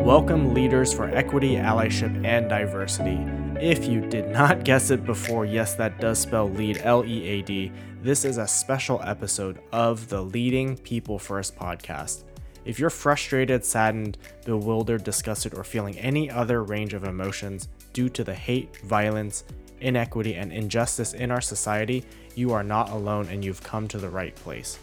[0.00, 3.18] Welcome, leaders for equity, allyship, and diversity.
[3.60, 7.42] If you did not guess it before, yes, that does spell lead, L E A
[7.42, 7.70] D.
[8.02, 12.24] This is a special episode of the Leading People First podcast.
[12.64, 14.16] If you're frustrated, saddened,
[14.46, 19.44] bewildered, disgusted, or feeling any other range of emotions due to the hate, violence,
[19.82, 22.04] inequity, and injustice in our society,
[22.34, 24.78] you are not alone and you've come to the right place.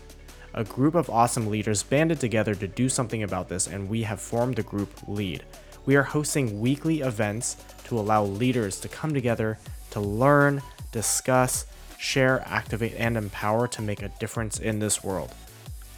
[0.53, 4.21] A group of awesome leaders banded together to do something about this, and we have
[4.21, 5.43] formed the group LEAD.
[5.85, 9.59] We are hosting weekly events to allow leaders to come together
[9.91, 11.65] to learn, discuss,
[11.97, 15.33] share, activate, and empower to make a difference in this world.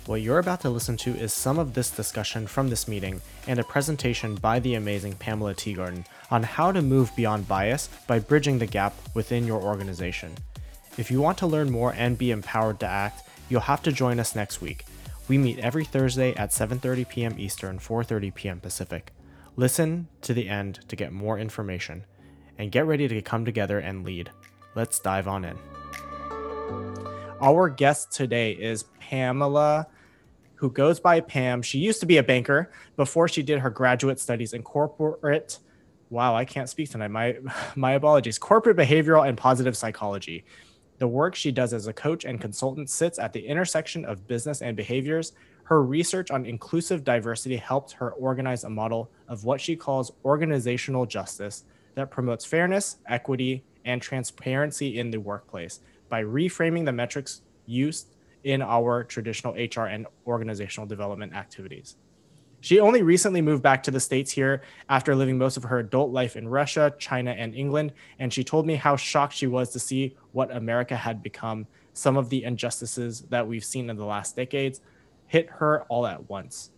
[0.05, 3.59] What you're about to listen to is some of this discussion from this meeting and
[3.59, 8.57] a presentation by the amazing Pamela Teagarden on how to move beyond bias by bridging
[8.57, 10.35] the gap within your organization.
[10.97, 14.19] If you want to learn more and be empowered to act, you'll have to join
[14.19, 14.85] us next week.
[15.27, 17.35] We meet every Thursday at 7:30 p.m.
[17.37, 18.59] Eastern, 4:30 p.m.
[18.59, 19.11] Pacific.
[19.55, 22.05] Listen to the end to get more information
[22.57, 24.31] and get ready to come together and lead.
[24.75, 25.57] Let's dive on in.
[27.41, 29.87] Our guest today is Pamela
[30.59, 31.61] who goes by Pam.
[31.61, 35.57] She used to be a banker before she did her graduate studies in corporate.
[36.09, 37.11] Wow, I can't speak tonight.
[37.11, 37.37] My
[37.75, 38.37] my apologies.
[38.37, 40.43] Corporate behavioral and positive psychology.
[40.99, 44.61] The work she does as a coach and consultant sits at the intersection of business
[44.61, 45.31] and behaviors.
[45.63, 51.05] Her research on inclusive diversity helped her organize a model of what she calls organizational
[51.05, 51.63] justice
[51.95, 58.61] that promotes fairness, equity, and transparency in the workplace by reframing the metrics used in
[58.61, 61.95] our traditional HR and organizational development activities.
[62.61, 66.11] She only recently moved back to the States here after living most of her adult
[66.11, 67.93] life in Russia, China, and England.
[68.19, 71.67] And she told me how shocked she was to see what America had become.
[71.93, 74.81] Some of the injustices that we've seen in the last decades
[75.27, 76.71] hit her all at once.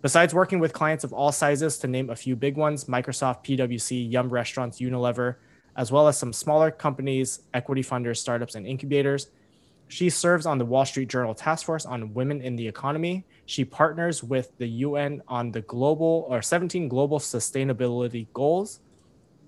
[0.00, 4.10] Besides working with clients of all sizes, to name a few big ones Microsoft, PWC,
[4.10, 5.36] Yum Restaurants, Unilever,
[5.76, 9.28] as well as some smaller companies, equity funders, startups, and incubators,
[9.88, 13.24] she serves on the Wall Street Journal Task Force on Women in the Economy.
[13.46, 18.80] She partners with the UN on the global or 17 global sustainability goals.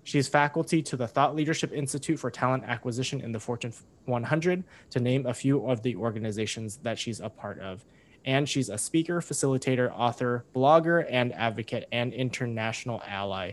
[0.04, 3.75] She's faculty to the Thought Leadership Institute for Talent Acquisition in the Fortune
[4.06, 7.84] 100, to name a few of the organizations that she's a part of.
[8.25, 13.53] And she's a speaker, facilitator, author, blogger, and advocate, and international ally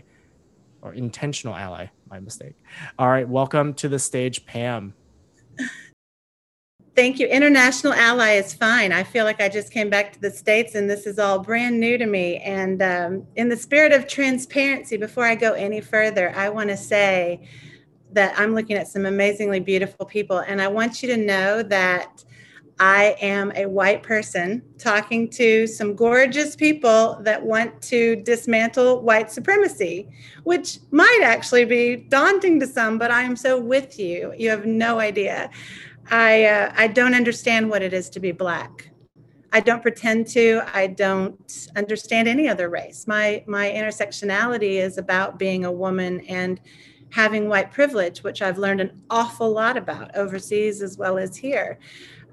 [0.80, 1.86] or intentional ally.
[2.08, 2.54] My mistake.
[2.98, 4.94] All right, welcome to the stage, Pam.
[6.96, 7.26] Thank you.
[7.26, 8.90] International ally is fine.
[8.90, 11.78] I feel like I just came back to the States and this is all brand
[11.78, 12.38] new to me.
[12.38, 16.76] And um, in the spirit of transparency, before I go any further, I want to
[16.76, 17.46] say
[18.12, 20.38] that I'm looking at some amazingly beautiful people.
[20.38, 22.24] And I want you to know that
[22.78, 29.30] I am a white person talking to some gorgeous people that want to dismantle white
[29.30, 30.08] supremacy,
[30.44, 34.32] which might actually be daunting to some, but I am so with you.
[34.36, 35.50] You have no idea.
[36.10, 38.90] I uh, I don't understand what it is to be black.
[39.52, 40.62] I don't pretend to.
[40.74, 43.06] I don't understand any other race.
[43.06, 46.60] My my intersectionality is about being a woman and
[47.10, 51.78] having white privilege, which I've learned an awful lot about overseas as well as here.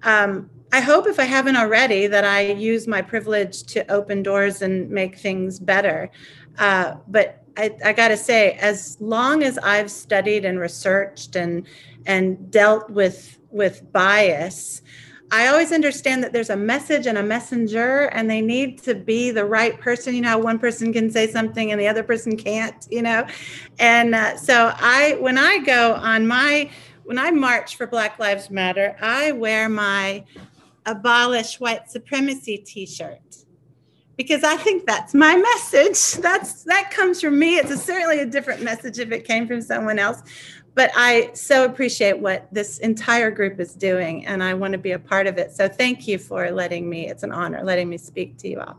[0.03, 4.61] Um, I hope, if I haven't already, that I use my privilege to open doors
[4.61, 6.09] and make things better.
[6.57, 11.67] Uh, but I, I got to say, as long as I've studied and researched and
[12.05, 14.81] and dealt with with bias
[15.31, 19.31] i always understand that there's a message and a messenger and they need to be
[19.31, 22.87] the right person you know one person can say something and the other person can't
[22.89, 23.25] you know
[23.79, 26.69] and uh, so i when i go on my
[27.03, 30.23] when i march for black lives matter i wear my
[30.85, 33.43] abolish white supremacy t-shirt
[34.17, 36.21] because I think that's my message.
[36.21, 37.57] That's that comes from me.
[37.57, 40.21] It's a, certainly a different message if it came from someone else,
[40.75, 44.91] but I so appreciate what this entire group is doing, and I want to be
[44.91, 45.51] a part of it.
[45.51, 47.07] So thank you for letting me.
[47.07, 48.77] It's an honor letting me speak to you all.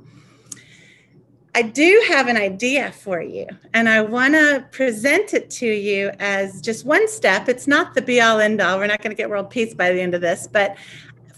[1.56, 6.10] I do have an idea for you, and I want to present it to you
[6.18, 7.48] as just one step.
[7.48, 8.78] It's not the be all end all.
[8.78, 10.76] We're not going to get world peace by the end of this, but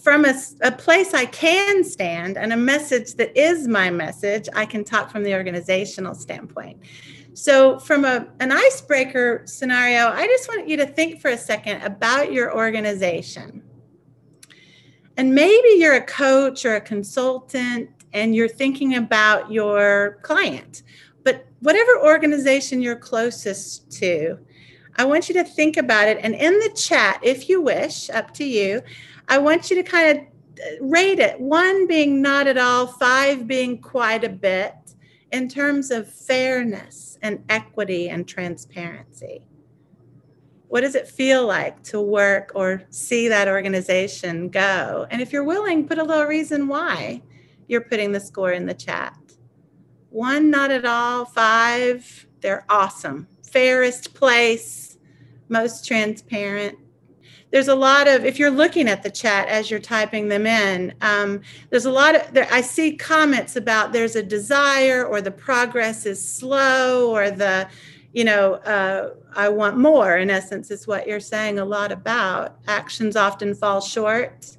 [0.06, 4.64] from a, a, place I can stand and a message that is my message, I
[4.64, 6.79] can talk from the organizational standpoint.
[7.37, 11.83] So, from a, an icebreaker scenario, I just want you to think for a second
[11.83, 13.62] about your organization.
[15.19, 20.83] And maybe you're a coach or a consultant and you're thinking about your client.
[21.25, 24.39] But whatever organization you're closest to,
[24.97, 26.17] I want you to think about it.
[26.23, 28.81] And in the chat, if you wish, up to you,
[29.29, 30.25] I want you to kind of
[30.81, 34.73] rate it one being not at all, five being quite a bit
[35.32, 39.43] in terms of fairness and equity and transparency?
[40.69, 45.06] What does it feel like to work or see that organization go?
[45.11, 47.23] And if you're willing, put a little reason why
[47.69, 49.17] you're putting the score in the chat.
[50.11, 51.25] One, not at all.
[51.25, 53.29] Five, they're awesome.
[53.44, 54.99] Fairest place,
[55.49, 56.79] most transparent.
[57.50, 60.93] There's a lot of, if you're looking at the chat as you're typing them in,
[61.00, 65.31] um, there's a lot of, there, I see comments about there's a desire or the
[65.31, 67.69] progress is slow or the,
[68.12, 72.56] you know, uh, I want more, in essence, is what you're saying a lot about.
[72.66, 74.56] Actions often fall short.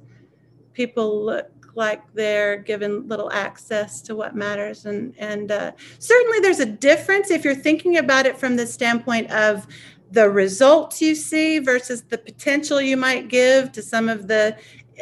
[0.72, 4.86] People look like they're given little access to what matters.
[4.86, 9.30] And, and uh, certainly there's a difference if you're thinking about it from the standpoint
[9.30, 9.66] of
[10.10, 14.56] the results you see versus the potential you might give to some of the,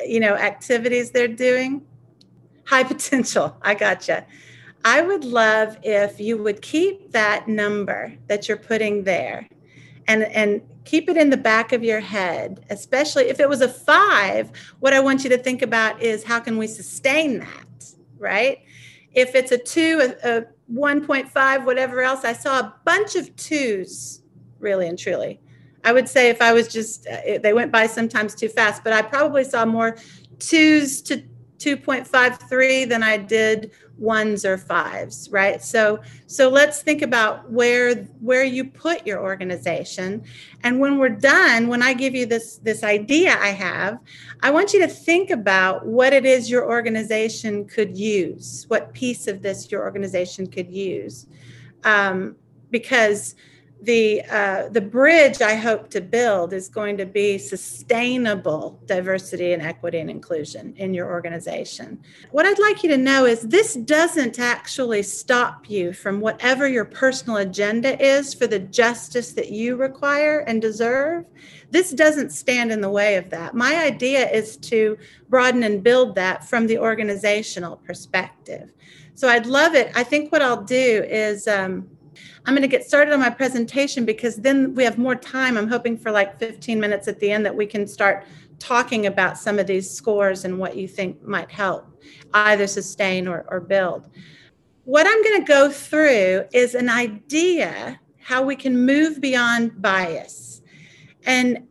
[0.07, 1.83] you know, activities they're doing.
[2.67, 3.57] High potential.
[3.63, 4.27] I gotcha.
[4.85, 9.49] I would love if you would keep that number that you're putting there
[10.07, 13.69] and and keep it in the back of your head especially if it was a
[13.69, 18.61] 5 what I want you to think about is how can we sustain that right
[19.13, 24.21] if it's a 2 a, a 1.5 whatever else I saw a bunch of 2s
[24.67, 25.41] really and truly.
[25.85, 28.93] I would say if I was just uh, they went by sometimes too fast but
[28.93, 29.93] I probably saw more
[30.39, 31.23] 2s to
[31.59, 35.63] 2.53 than I did ones or fives right?
[35.63, 37.95] So so let's think about where
[38.29, 40.25] where you put your organization.
[40.65, 43.93] And when we're done when i give you this this idea i have
[44.47, 49.29] i want you to think about what it is your organization could use what piece
[49.33, 51.27] of this your organization could use.
[51.85, 52.37] Um,
[52.71, 53.37] because
[53.83, 59.63] the uh, the bridge I hope to build is going to be sustainable diversity and
[59.63, 62.01] equity and inclusion in your organization.
[62.31, 66.87] What I'd like you to know is this doesn't actually stop you from whatever your
[66.87, 71.27] personal agenda is for the justice that you require and deserve.
[71.71, 73.55] This doesn't stand in the way of that.
[73.55, 74.97] My idea is to
[75.29, 78.71] broaden and build that from the organizational perspective.
[79.15, 79.93] So I'd love it.
[79.95, 81.47] I think what I'll do is.
[81.47, 81.91] Um,
[82.45, 85.57] I'm going to get started on my presentation because then we have more time.
[85.57, 88.25] I'm hoping for like 15 minutes at the end that we can start
[88.59, 91.87] talking about some of these scores and what you think might help
[92.33, 94.09] either sustain or, or build.
[94.85, 100.63] What I'm going to go through is an idea how we can move beyond bias.
[101.25, 101.67] And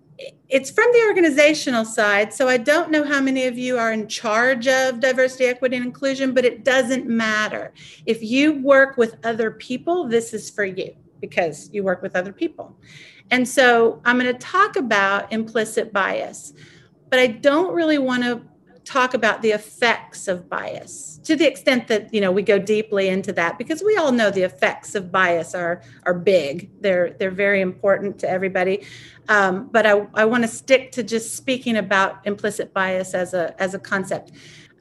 [0.50, 2.34] it's from the organizational side.
[2.34, 5.86] So I don't know how many of you are in charge of diversity, equity, and
[5.86, 7.74] inclusion, but it doesn't matter.
[8.06, 12.32] If you work with other people, this is for you because you work with other
[12.32, 12.78] people.
[13.32, 16.54] And so I'm going to talk about implicit bias,
[17.10, 18.42] but I don't really want to
[18.86, 23.10] talk about the effects of bias to the extent that you know we go deeply
[23.10, 26.70] into that because we all know the effects of bias are are big.
[26.82, 28.86] They're they're very important to everybody.
[29.28, 33.60] Um, but i, I want to stick to just speaking about implicit bias as a
[33.62, 34.32] as a concept.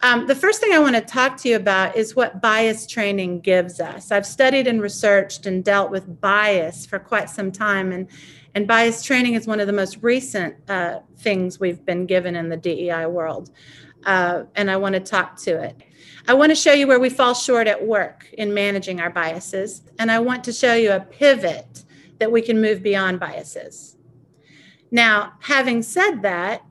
[0.03, 3.41] Um, the first thing i want to talk to you about is what bias training
[3.41, 4.13] gives us.
[4.13, 8.07] I've studied and researched and dealt with bias for quite some time and
[8.57, 12.51] and bias training is one of the most recent uh, things we've been given in
[12.51, 13.51] the dei world
[14.07, 15.77] uh, and I want to talk to it.
[16.27, 19.83] I want to show you where we fall short at work in managing our biases,
[19.99, 21.85] and I want to show you a pivot
[22.19, 23.97] that we can move beyond biases.
[24.91, 26.63] Now, having said that,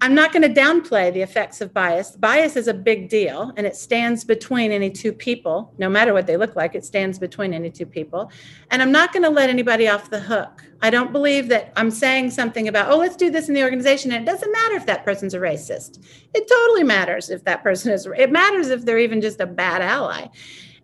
[0.00, 2.12] I'm not going to downplay the effects of bias.
[2.12, 6.26] Bias is a big deal and it stands between any two people, no matter what
[6.26, 8.30] they look like, it stands between any two people.
[8.70, 10.64] And I'm not going to let anybody off the hook.
[10.82, 14.12] I don't believe that I'm saying something about, oh, let's do this in the organization.
[14.12, 16.04] And it doesn't matter if that person's a racist.
[16.32, 19.82] It totally matters if that person is, it matters if they're even just a bad
[19.82, 20.28] ally.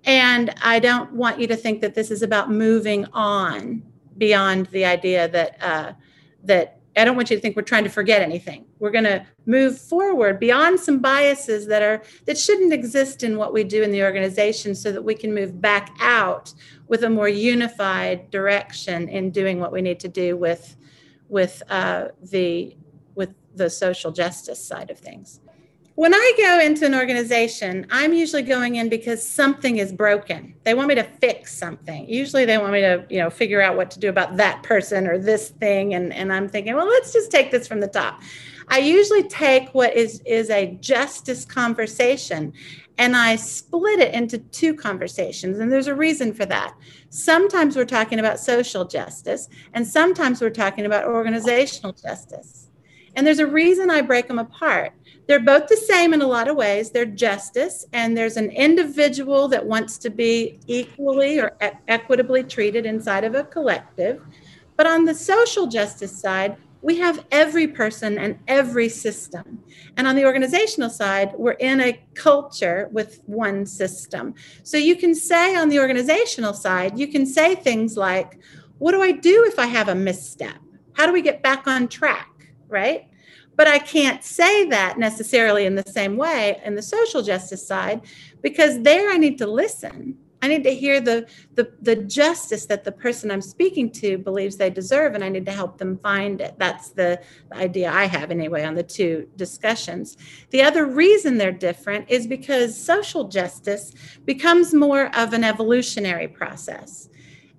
[0.05, 3.83] And I don't want you to think that this is about moving on
[4.19, 5.93] beyond the idea that, uh,
[6.43, 8.67] that I don't want you to think we're trying to forget anything.
[8.85, 13.55] We're going to move forward beyond some biases that are that shouldn't exist in what
[13.55, 16.53] we do in the organization so that we can move back out
[16.87, 20.77] with a more unified direction in doing what we need to do with
[21.31, 22.77] with uh, the
[23.15, 25.41] with the social justice side of things.
[25.97, 30.55] When I go into an organization, I'm usually going in because something is broken.
[30.65, 32.09] They want me to fix something.
[32.09, 35.07] Usually they want me to, you know, figure out what to do about that person
[35.07, 35.95] or this thing.
[35.95, 38.21] And, and I'm thinking, well, let's just take this from the top.
[38.69, 42.53] I usually take what is, is a justice conversation
[42.99, 45.59] and I split it into two conversations.
[45.59, 46.75] And there's a reason for that.
[47.11, 52.71] Sometimes we're talking about social justice, and sometimes we're talking about organizational justice.
[53.17, 54.93] And there's a reason I break them apart
[55.27, 56.91] they're both the same in a lot of ways.
[56.91, 61.57] They're justice, and there's an individual that wants to be equally or
[61.89, 64.21] equitably treated inside of a collective.
[64.77, 69.59] But on the social justice side, we have every person and every system.
[69.97, 74.35] And on the organizational side, we're in a culture with one system.
[74.65, 78.39] So you can say on the organizational side, you can say things like,
[78.77, 80.59] What do I do if I have a misstep?
[80.93, 82.53] How do we get back on track?
[82.69, 83.09] Right?
[83.57, 88.03] But I can't say that necessarily in the same way in the social justice side
[88.43, 92.85] because there I need to listen I need to hear the, the, the justice that
[92.85, 96.41] the person I'm speaking to believes they deserve, and I need to help them find
[96.41, 96.55] it.
[96.59, 97.21] That's the,
[97.53, 100.17] idea I have, anyway, on the two discussions.
[100.51, 103.93] The other reason they're different is because social justice
[104.25, 107.09] becomes more of an evolutionary process.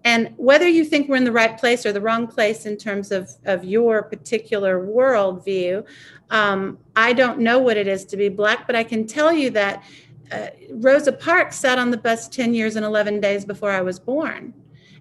[0.03, 3.11] And whether you think we're in the right place or the wrong place in terms
[3.11, 5.83] of, of your particular worldview,
[6.29, 9.49] um, I don't know what it is to be Black, but I can tell you
[9.51, 9.83] that
[10.31, 13.99] uh, Rosa Parks sat on the bus 10 years and 11 days before I was
[13.99, 14.53] born.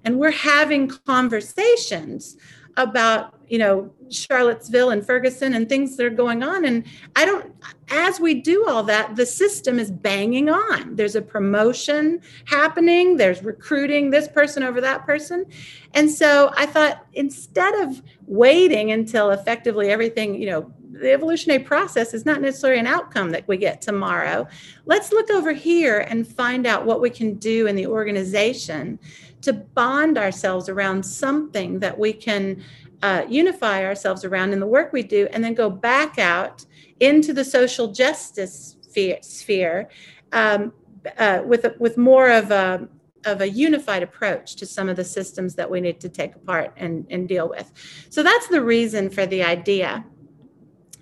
[0.04, 2.36] And we're having conversations
[2.76, 6.64] about, you know, Charlottesville and Ferguson and things that are going on.
[6.64, 6.84] And
[7.16, 7.52] I don't,
[7.88, 10.96] as we do all that, the system is banging on.
[10.96, 15.46] There's a promotion happening, there's recruiting this person over that person.
[15.94, 22.14] And so I thought instead of waiting until effectively everything, you know, the evolutionary process
[22.14, 24.46] is not necessarily an outcome that we get tomorrow.
[24.86, 28.98] Let's look over here and find out what we can do in the organization
[29.42, 32.62] to bond ourselves around something that we can
[33.04, 36.64] uh, unify ourselves around in the work we do, and then go back out
[37.00, 38.76] into the social justice
[39.20, 39.88] sphere,
[40.32, 40.72] um,
[41.18, 42.88] uh, with with more of a
[43.26, 46.72] of a unified approach to some of the systems that we need to take apart
[46.76, 47.72] and, and deal with.
[48.10, 50.04] So that's the reason for the idea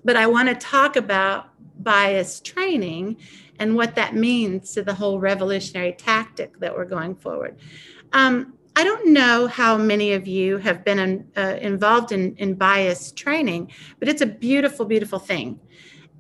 [0.04, 1.50] but I want to talk about
[1.82, 3.16] bias training
[3.59, 7.59] and what that means to the whole revolutionary tactic that we're going forward.
[8.12, 12.55] Um, I don't know how many of you have been in, uh, involved in, in
[12.55, 15.61] bias training, but it's a beautiful, beautiful thing.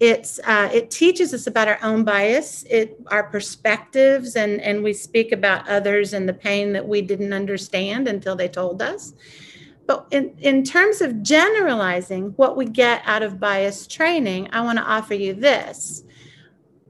[0.00, 4.92] It's uh, it teaches us about our own bias, it our perspectives, and and we
[4.92, 9.12] speak about others and the pain that we didn't understand until they told us.
[9.86, 14.78] But in, in terms of generalizing what we get out of bias training, I want
[14.78, 16.04] to offer you this.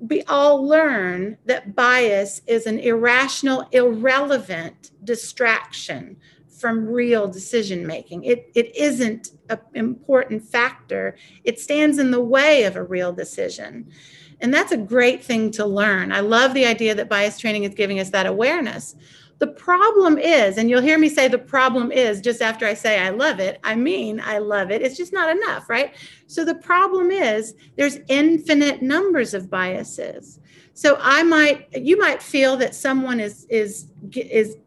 [0.03, 6.17] We all learn that bias is an irrational, irrelevant distraction
[6.49, 8.25] from real decision making.
[8.25, 13.93] It, it isn't an important factor, it stands in the way of a real decision.
[14.41, 16.11] And that's a great thing to learn.
[16.11, 18.97] I love the idea that bias training is giving us that awareness.
[19.43, 23.01] The problem is, and you'll hear me say the problem is just after I say
[23.01, 24.83] I love it, I mean I love it.
[24.83, 25.97] It's just not enough, right?
[26.29, 30.39] So the problem is there's infinite numbers of biases.
[30.75, 34.59] So I might you might feel that someone is is is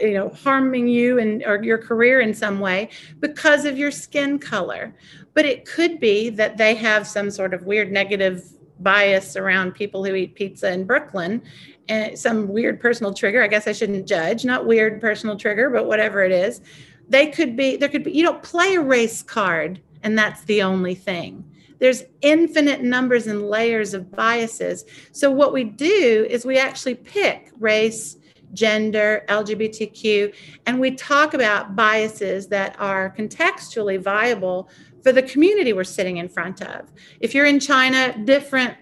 [0.00, 2.88] you know harming you and or your career in some way
[3.20, 4.96] because of your skin color.
[5.34, 8.42] But it could be that they have some sort of weird negative
[8.80, 11.42] bias around people who eat pizza in Brooklyn
[11.88, 13.42] and some weird personal trigger.
[13.42, 16.60] I guess I shouldn't judge, not weird personal trigger, but whatever it is.
[17.08, 20.62] They could be, there could be, you don't play a race card and that's the
[20.62, 21.44] only thing.
[21.80, 24.84] There's infinite numbers and layers of biases.
[25.12, 28.16] So, what we do is we actually pick race,
[28.52, 30.32] gender, LGBTQ,
[30.66, 34.70] and we talk about biases that are contextually viable
[35.02, 36.90] for the community we're sitting in front of.
[37.20, 38.76] If you're in China, different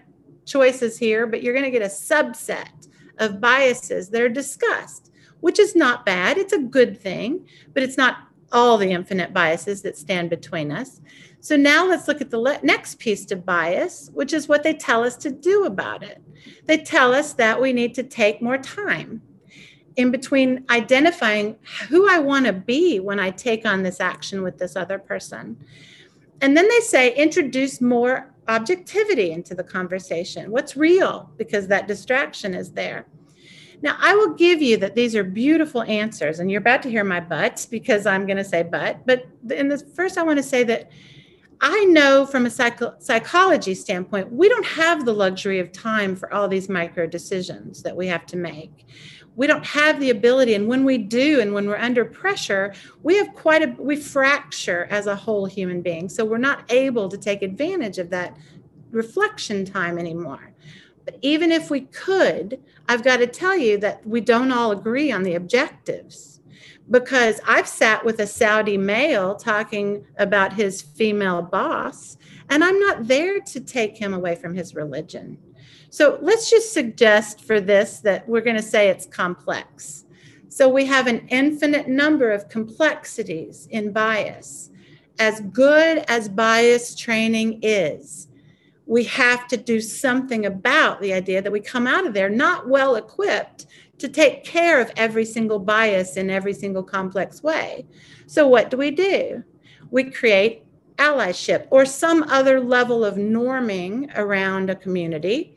[0.45, 2.87] choices here, but you're going to get a subset
[3.19, 6.37] of biases that are discussed, which is not bad.
[6.37, 11.01] It's a good thing, but it's not all the infinite biases that stand between us.
[11.39, 14.73] So now let's look at the le- next piece to bias, which is what they
[14.73, 16.21] tell us to do about it.
[16.65, 19.21] They tell us that we need to take more time
[19.95, 21.55] in between identifying
[21.89, 25.57] who I want to be when I take on this action with this other person.
[26.41, 30.51] And then they say introduce more objectivity into the conversation.
[30.51, 31.31] What's real?
[31.37, 33.05] Because that distraction is there.
[33.81, 37.03] Now, I will give you that these are beautiful answers, and you're about to hear
[37.03, 39.05] my but because I'm going to say but.
[39.05, 40.89] But in the first, I want to say that
[41.59, 46.33] I know from a psycho- psychology standpoint, we don't have the luxury of time for
[46.33, 48.85] all these micro decisions that we have to make
[49.35, 53.15] we don't have the ability and when we do and when we're under pressure we
[53.15, 56.09] have quite a we fracture as a whole human being.
[56.09, 58.37] So we're not able to take advantage of that
[58.91, 60.53] reflection time anymore.
[61.05, 65.11] But even if we could i've got to tell you that we don't all agree
[65.11, 66.41] on the objectives.
[66.89, 72.17] Because I've sat with a Saudi male talking about his female boss,
[72.49, 75.37] and I'm not there to take him away from his religion.
[75.93, 80.05] So let's just suggest for this that we're going to say it's complex.
[80.49, 84.71] So we have an infinite number of complexities in bias.
[85.19, 88.27] As good as bias training is,
[88.87, 92.67] we have to do something about the idea that we come out of there not
[92.67, 93.67] well equipped
[93.99, 97.85] to take care of every single bias in every single complex way.
[98.25, 99.43] So, what do we do?
[99.91, 100.63] We create
[100.97, 105.55] allyship or some other level of norming around a community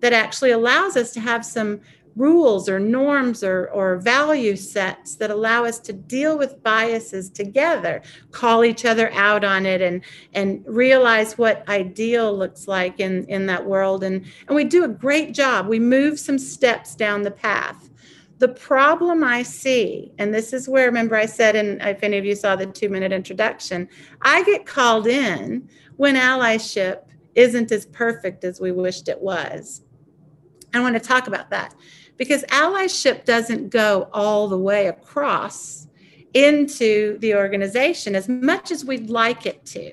[0.00, 1.80] that actually allows us to have some
[2.18, 8.02] rules or norms or, or value sets that allow us to deal with biases together,
[8.32, 10.02] call each other out on it, and,
[10.34, 14.02] and realize what ideal looks like in, in that world.
[14.02, 15.68] And, and we do a great job.
[15.68, 17.88] We move some steps down the path.
[18.38, 22.24] The problem I see, and this is where, remember, I said, and if any of
[22.24, 23.88] you saw the two minute introduction,
[24.22, 27.02] I get called in when allyship
[27.34, 29.82] isn't as perfect as we wished it was.
[30.74, 31.74] I want to talk about that
[32.16, 35.86] because allyship doesn't go all the way across
[36.34, 39.92] into the organization as much as we'd like it to.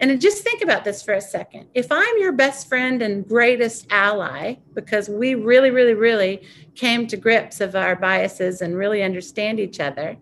[0.00, 1.68] And just think about this for a second.
[1.74, 6.42] If I'm your best friend and greatest ally, because we really, really, really
[6.74, 10.16] came to grips of our biases and really understand each other,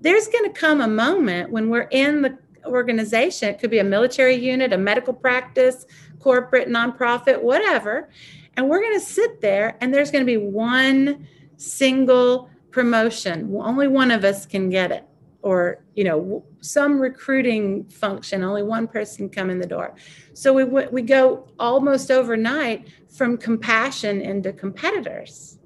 [0.00, 3.48] there's going to come a moment when we're in the organization.
[3.48, 5.86] It could be a military unit, a medical practice,
[6.18, 8.10] corporate, nonprofit, whatever.
[8.56, 13.54] And we're going to sit there, and there's going to be one single promotion.
[13.56, 15.04] Only one of us can get it.
[15.42, 19.94] Or, you know, some recruiting function, only one person come in the door.
[20.32, 25.58] So we, we go almost overnight from compassion into competitors.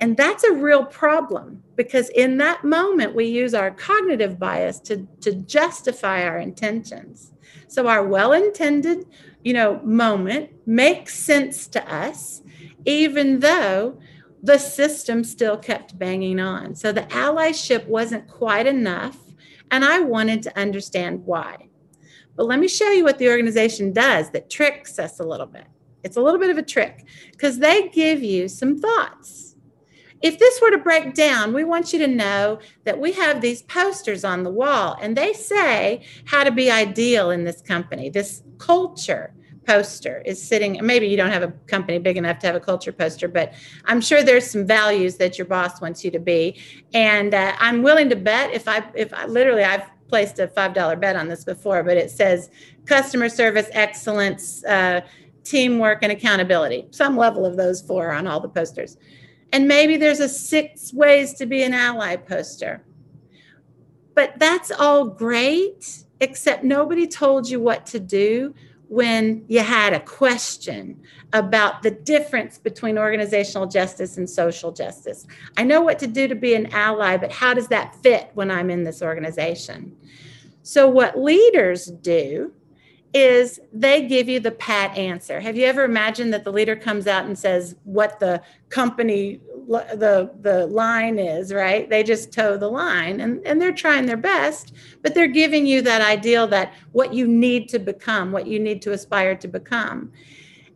[0.00, 5.06] And that's a real problem because in that moment, we use our cognitive bias to,
[5.20, 7.32] to justify our intentions.
[7.68, 9.06] So our well intended
[9.44, 12.42] you know, moment makes sense to us,
[12.84, 13.98] even though
[14.42, 16.74] the system still kept banging on.
[16.74, 19.18] So the allyship wasn't quite enough,
[19.70, 21.68] and I wanted to understand why.
[22.36, 25.66] But let me show you what the organization does that tricks us a little bit.
[26.02, 29.54] It's a little bit of a trick because they give you some thoughts.
[30.22, 33.62] If this were to break down, we want you to know that we have these
[33.62, 38.42] posters on the wall and they say how to be ideal in this company, this
[38.58, 39.34] culture
[39.66, 42.92] poster is sitting maybe you don't have a company big enough to have a culture
[42.92, 43.52] poster but
[43.84, 46.58] i'm sure there's some values that your boss wants you to be.
[46.94, 50.74] And uh, i'm willing to bet if i if i literally i've placed a five
[50.74, 52.50] dollar bet on this before but it says
[52.86, 55.00] customer service excellence uh,
[55.44, 58.96] teamwork and accountability some level of those four on all the posters.
[59.52, 62.82] And maybe there's a six ways to be an ally poster.
[64.14, 68.54] But that's all great except nobody told you what to do
[68.92, 71.00] when you had a question
[71.32, 75.26] about the difference between organizational justice and social justice.
[75.56, 78.50] I know what to do to be an ally, but how does that fit when
[78.50, 79.96] I'm in this organization?
[80.62, 82.52] So, what leaders do
[83.14, 85.38] is they give you the pat answer.
[85.40, 90.30] Have you ever imagined that the leader comes out and says what the company the
[90.40, 91.88] the line is, right?
[91.88, 95.82] They just toe the line and and they're trying their best, but they're giving you
[95.82, 100.12] that ideal that what you need to become, what you need to aspire to become.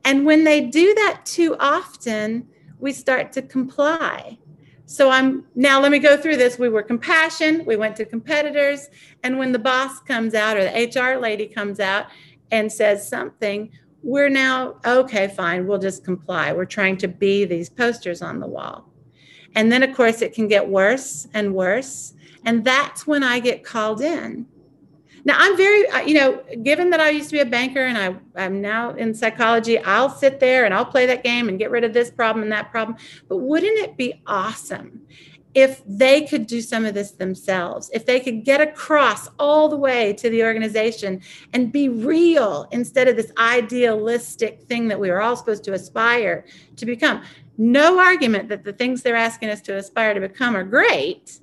[0.05, 2.47] And when they do that too often,
[2.79, 4.39] we start to comply.
[4.87, 6.59] So I'm now let me go through this.
[6.59, 8.89] We were compassion, we went to competitors,
[9.25, 12.07] and when the boss comes out or the HR lady comes out
[12.53, 13.71] and says something,
[14.05, 16.53] we're now okay fine we'll just comply.
[16.53, 18.89] We're trying to be these posters on the wall.
[19.57, 22.15] And then of course it can get worse and worse.
[22.45, 24.47] And that's when i get called in
[25.27, 27.99] now i'm very uh, you know given that i used to be a banker and
[27.99, 31.71] I, i'm now in psychology i'll sit there and i'll play that game and get
[31.71, 32.97] rid of this problem and that problem
[33.29, 35.03] but wouldn't it be awesome
[35.57, 39.77] if they could do some of this themselves, if they could get across all the
[39.77, 41.23] way to the organization
[41.55, 46.45] and be real instead of this idealistic thing that we are all supposed to aspire
[46.77, 47.23] to become.
[47.57, 51.41] No argument that the things they're asking us to aspire to become are great.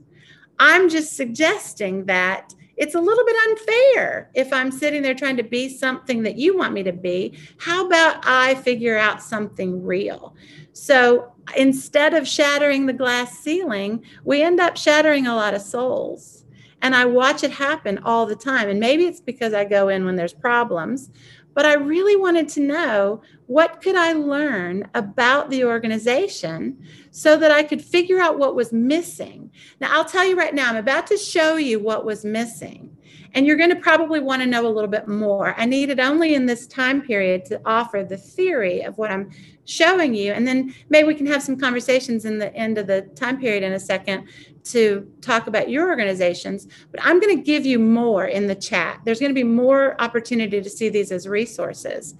[0.59, 5.43] I'm just suggesting that it's a little bit unfair if I'm sitting there trying to
[5.43, 7.37] be something that you want me to be.
[7.57, 10.35] How about I figure out something real?
[10.73, 16.45] So instead of shattering the glass ceiling, we end up shattering a lot of souls.
[16.81, 18.67] And I watch it happen all the time.
[18.67, 21.11] And maybe it's because I go in when there's problems,
[21.53, 27.51] but I really wanted to know what could I learn about the organization so that
[27.51, 29.51] I could figure out what was missing.
[29.79, 32.92] Now, I'll tell you right now, I'm about to show you what was missing.
[33.33, 35.55] And you're going to probably want to know a little bit more.
[35.57, 39.31] I needed only in this time period to offer the theory of what I'm
[39.65, 40.33] showing you.
[40.33, 43.63] And then maybe we can have some conversations in the end of the time period
[43.63, 44.27] in a second
[44.65, 46.67] to talk about your organizations.
[46.91, 49.01] But I'm going to give you more in the chat.
[49.03, 52.15] There's going to be more opportunity to see these as resources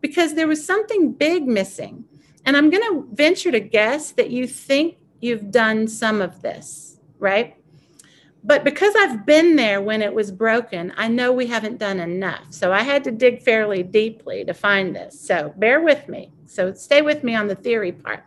[0.00, 2.04] because there was something big missing.
[2.44, 7.00] And I'm going to venture to guess that you think you've done some of this,
[7.18, 7.55] right?
[8.46, 12.44] But because I've been there when it was broken, I know we haven't done enough.
[12.50, 15.20] So I had to dig fairly deeply to find this.
[15.20, 16.30] So bear with me.
[16.44, 18.22] So stay with me on the theory part.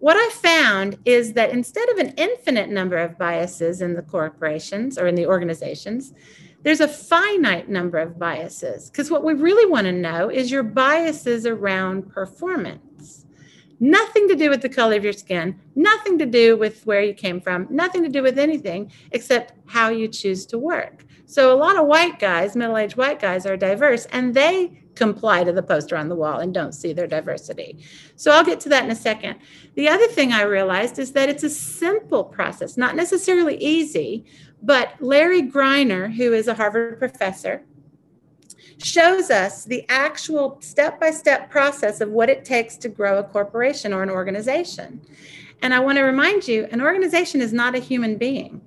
[0.00, 4.98] What I found is that instead of an infinite number of biases in the corporations
[4.98, 6.12] or in the organizations,
[6.62, 8.90] there's a finite number of biases.
[8.90, 12.82] Because what we really want to know is your biases around performance
[13.80, 17.14] nothing to do with the color of your skin, nothing to do with where you
[17.14, 21.04] came from, nothing to do with anything except how you choose to work.
[21.24, 25.52] So a lot of white guys, middle-aged white guys are diverse and they comply to
[25.52, 27.78] the poster on the wall and don't see their diversity.
[28.16, 29.38] So I'll get to that in a second.
[29.74, 34.26] The other thing I realized is that it's a simple process, not necessarily easy,
[34.62, 37.62] but Larry Greiner, who is a Harvard professor,
[38.82, 43.24] shows us the actual step by step process of what it takes to grow a
[43.24, 45.00] corporation or an organization.
[45.62, 48.62] And I want to remind you an organization is not a human being.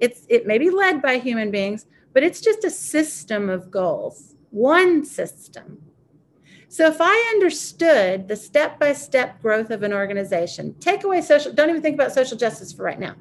[0.00, 4.34] It's, it may be led by human beings, but it's just a system of goals,
[4.50, 5.80] one system.
[6.68, 11.52] So if I understood the step by step growth of an organization, take away social,
[11.52, 13.14] don't even think about social justice for right now,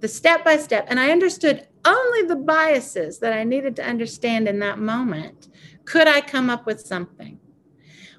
[0.00, 4.46] the step by step, and I understood only the biases that I needed to understand
[4.46, 5.48] in that moment,
[5.84, 7.38] could I come up with something?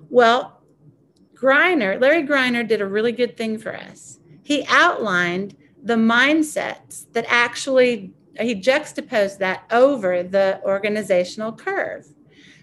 [0.09, 0.61] Well,
[1.33, 4.19] Greiner, Larry Greiner did a really good thing for us.
[4.43, 12.05] He outlined the mindsets that actually he juxtaposed that over the organizational curve.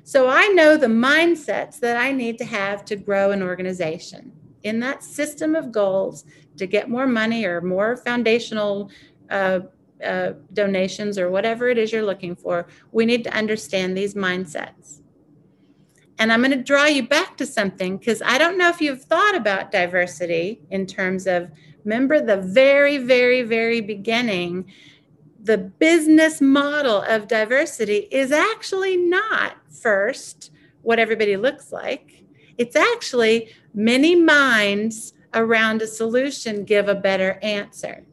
[0.05, 4.81] So I know the mindsets that I need to have to grow an organization in
[4.81, 6.25] that system of goals
[6.57, 8.91] to get more money or more foundational
[9.31, 9.61] uh,
[10.05, 15.01] uh, donations or whatever it is you're looking for, we need to understand these mindsets.
[16.19, 19.03] And I'm going to draw you back to something because I don't know if you've
[19.03, 21.51] thought about diversity in terms of,
[21.85, 24.71] remember the very, very, very beginning,
[25.43, 32.25] the business model of diversity is actually not first what everybody looks like.
[32.59, 38.05] It's actually many minds around a solution give a better answer.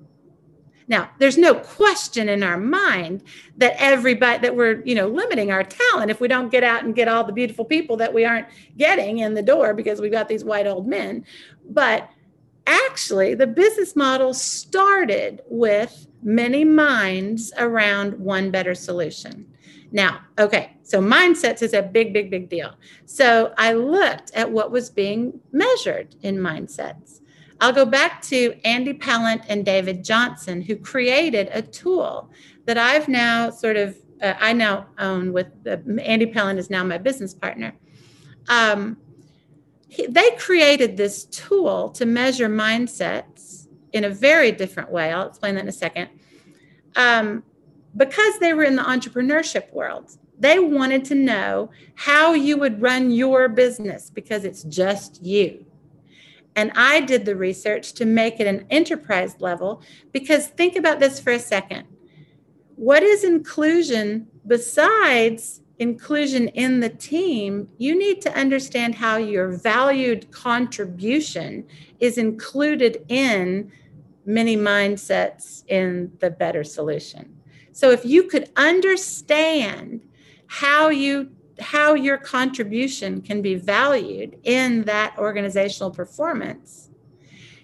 [0.89, 3.23] Now, there's no question in our mind
[3.58, 6.95] that everybody that we're, you know, limiting our talent if we don't get out and
[6.95, 10.28] get all the beautiful people that we aren't getting in the door because we've got
[10.28, 11.23] these white old men.
[11.69, 12.10] But
[12.65, 19.45] actually, the business model started with many minds around one better solution.
[19.91, 22.73] Now, okay, so mindsets is a big, big, big deal.
[23.06, 27.21] So I looked at what was being measured in mindsets.
[27.62, 32.32] I'll go back to Andy Pallant and David Johnson, who created a tool
[32.65, 36.84] that I've now sort of, uh, I now own with uh, Andy Pallant is now
[36.84, 37.76] my business partner.
[38.48, 38.98] Um,
[39.89, 45.12] he, they created this tool to measure mindsets in a very different way.
[45.12, 46.10] I'll explain that in a second.
[46.95, 47.43] Um,
[47.98, 53.12] because they were in the entrepreneurship world, they wanted to know how you would run
[53.12, 55.65] your business because it's just you.
[56.60, 61.17] And I did the research to make it an enterprise level because think about this
[61.17, 61.88] for a second.
[62.76, 67.69] What is inclusion besides inclusion in the team?
[67.78, 71.65] You need to understand how your valued contribution
[72.02, 73.72] is included in
[74.26, 77.38] many mindsets in the better solution.
[77.72, 80.02] So if you could understand
[80.48, 86.89] how you how your contribution can be valued in that organizational performance,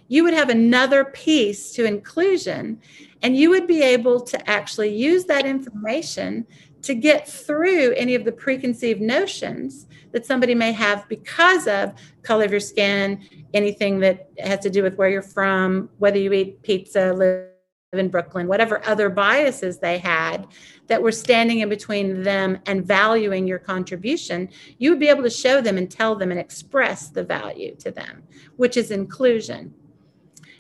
[0.08, 2.80] you would have another piece to inclusion,
[3.22, 6.46] and you would be able to actually use that information
[6.84, 12.46] to get through any of the preconceived notions that somebody may have because of color
[12.46, 16.62] of your skin, anything that has to do with where you're from, whether you eat
[16.62, 17.50] pizza, live
[17.92, 20.48] in Brooklyn, whatever other biases they had
[20.88, 25.30] that were standing in between them and valuing your contribution, you would be able to
[25.30, 28.24] show them and tell them and express the value to them,
[28.58, 29.74] which is inclusion.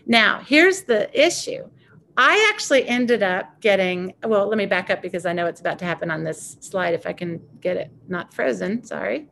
[0.07, 1.69] Now, here's the issue.
[2.17, 5.79] I actually ended up getting, well, let me back up because I know it's about
[5.79, 8.83] to happen on this slide if I can get it not frozen.
[8.83, 9.27] Sorry.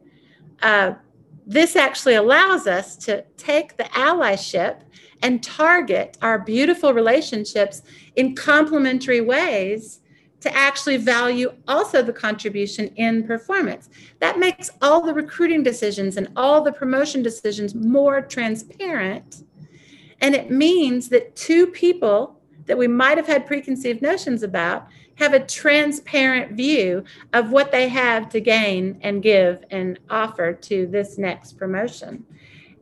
[0.62, 0.94] uh,
[1.46, 4.82] this actually allows us to take the allyship
[5.22, 7.82] and target our beautiful relationships
[8.16, 10.00] in complementary ways
[10.44, 13.90] to actually value also the contribution in performance.
[14.20, 19.44] That makes all the recruiting decisions and all the promotion decisions more transparent.
[20.20, 25.34] And it means that two people that we might have had preconceived notions about have
[25.34, 31.18] a transparent view of what they have to gain and give and offer to this
[31.18, 32.26] next promotion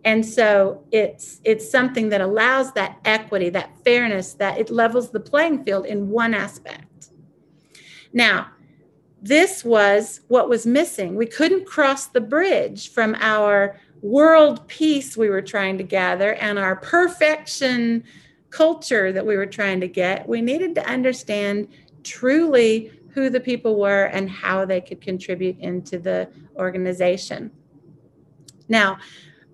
[0.04, 5.19] and so it's it's something that allows that equity that fairness that it levels the
[5.19, 6.86] playing field in one aspect
[8.13, 8.47] now
[9.21, 15.30] this was what was missing we couldn't cross the bridge from our world peace we
[15.30, 18.04] were trying to gather and our perfection
[18.50, 21.67] culture that we were trying to get we needed to understand
[22.04, 27.52] truly who the people were and how they could contribute into the organization.
[28.69, 29.00] Now,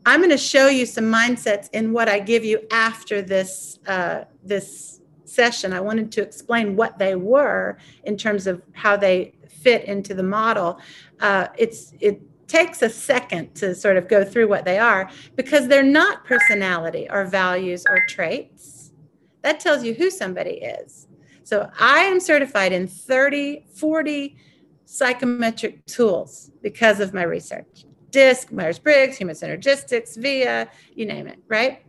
[0.05, 4.25] I'm going to show you some mindsets in what I give you after this uh,
[4.43, 4.96] this
[5.27, 5.73] session.
[5.73, 10.23] I wanted to explain what they were in terms of how they fit into the
[10.23, 10.79] model.
[11.19, 15.67] Uh, it's it takes a second to sort of go through what they are because
[15.67, 18.93] they're not personality or values or traits.
[19.41, 21.07] That tells you who somebody is.
[21.43, 24.37] So I am certified in 30, 40
[24.85, 27.85] psychometric tools because of my research.
[28.09, 31.83] DISC, Myers Briggs, Human Synergistics, VIA, you name it, right?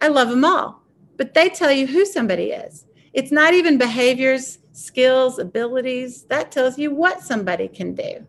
[0.00, 0.81] I love them all,
[1.22, 2.84] but they tell you who somebody is.
[3.12, 6.24] It's not even behaviors, skills, abilities.
[6.24, 8.26] That tells you what somebody can do.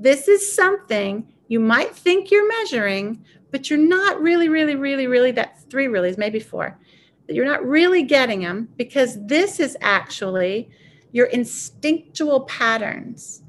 [0.00, 5.30] This is something you might think you're measuring, but you're not really, really, really, really,
[5.30, 10.70] that's three reallys, maybe four—that you're not really getting them because this is actually
[11.12, 13.42] your instinctual patterns.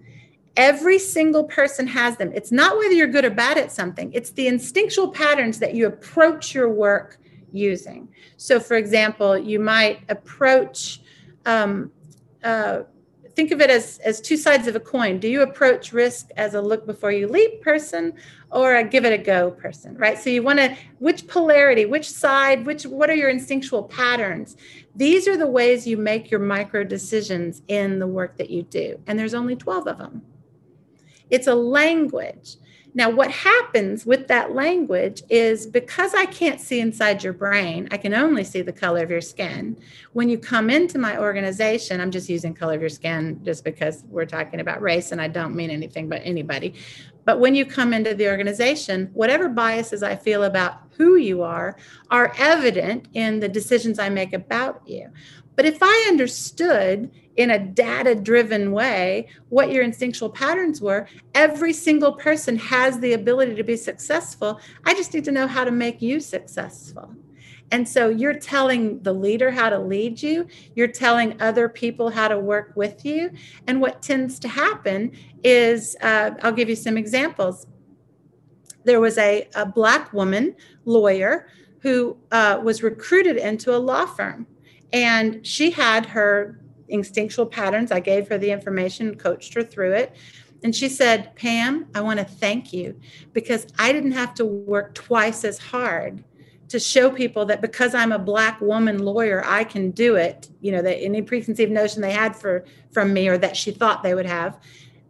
[0.57, 2.31] Every single person has them.
[2.35, 5.87] It's not whether you're good or bad at something, it's the instinctual patterns that you
[5.87, 7.17] approach your work
[7.53, 8.09] using.
[8.35, 11.01] So, for example, you might approach
[11.45, 11.91] um,
[12.43, 12.83] uh,
[13.35, 15.19] think of it as, as two sides of a coin.
[15.19, 18.13] Do you approach risk as a look before you leap person
[18.51, 20.17] or a give it a go person, right?
[20.19, 24.55] So you want to, which polarity, which side, which, what are your instinctual patterns?
[24.95, 28.99] These are the ways you make your micro decisions in the work that you do.
[29.07, 30.21] And there's only 12 of them.
[31.31, 32.57] It's a language.
[32.95, 37.97] Now, what happens with that language is because I can't see inside your brain, I
[37.97, 39.77] can only see the color of your skin.
[40.11, 44.03] When you come into my organization, I'm just using color of your skin just because
[44.09, 46.75] we're talking about race and I don't mean anything but anybody.
[47.25, 51.77] But when you come into the organization, whatever biases I feel about who you are
[52.11, 55.09] are evident in the decisions I make about you.
[55.55, 61.73] But if I understood in a data driven way what your instinctual patterns were, every
[61.73, 64.59] single person has the ability to be successful.
[64.85, 67.13] I just need to know how to make you successful.
[67.71, 72.27] And so you're telling the leader how to lead you, you're telling other people how
[72.27, 73.31] to work with you.
[73.65, 75.11] And what tends to happen
[75.43, 77.65] is uh, I'll give you some examples.
[78.83, 81.47] There was a, a Black woman lawyer
[81.79, 84.45] who uh, was recruited into a law firm
[84.93, 87.91] and she had her instinctual patterns.
[87.91, 90.15] I gave her the information, coached her through it.
[90.63, 92.99] And she said, Pam, I want to thank you
[93.33, 96.23] because I didn't have to work twice as hard
[96.69, 100.49] to show people that because I'm a black woman lawyer, I can do it.
[100.61, 104.03] You know, that any preconceived notion they had for from me or that she thought
[104.03, 104.59] they would have.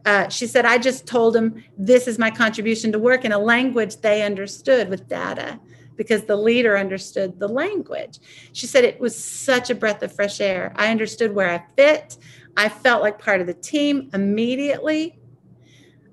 [0.06, 3.40] Uh, she said, I just told them this is my contribution to work in a
[3.40, 5.60] language they understood with data
[5.96, 8.20] because the leader understood the language.
[8.52, 10.74] She said it was such a breath of fresh air.
[10.76, 12.18] I understood where I fit.
[12.56, 15.20] I felt like part of the team immediately.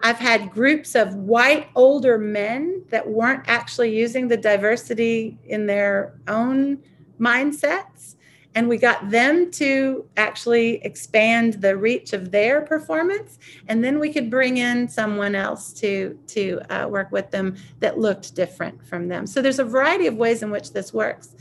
[0.03, 6.19] I've had groups of white older men that weren't actually using the diversity in their
[6.27, 6.83] own
[7.19, 8.17] mindsets
[8.55, 13.39] and we got them to actually expand the reach of their performance.
[13.69, 17.99] And then we could bring in someone else to to uh, work with them that
[17.99, 19.27] looked different from them.
[19.27, 21.37] So there's a variety of ways in which this works.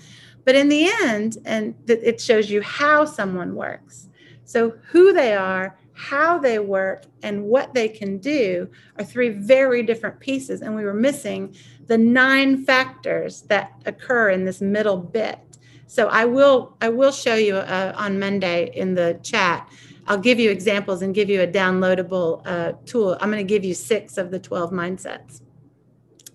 [0.45, 4.08] But in the end and th- it shows you how someone works.
[4.45, 9.84] So who they are how they work and what they can do are three very
[9.84, 10.62] different pieces.
[10.62, 11.54] And we were missing
[11.88, 15.48] the nine factors that occur in this middle bit
[15.89, 19.67] so I will I will show you uh, on Monday in the chat.
[20.06, 23.17] I'll give you examples and give you a downloadable uh, tool.
[23.19, 25.41] I'm going to give you six of the 12 mindsets.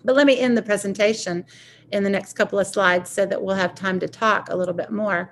[0.05, 1.45] But let me end the presentation
[1.93, 4.75] in the next couple of slides so that we'll have time to talk a little
[4.75, 5.31] bit more.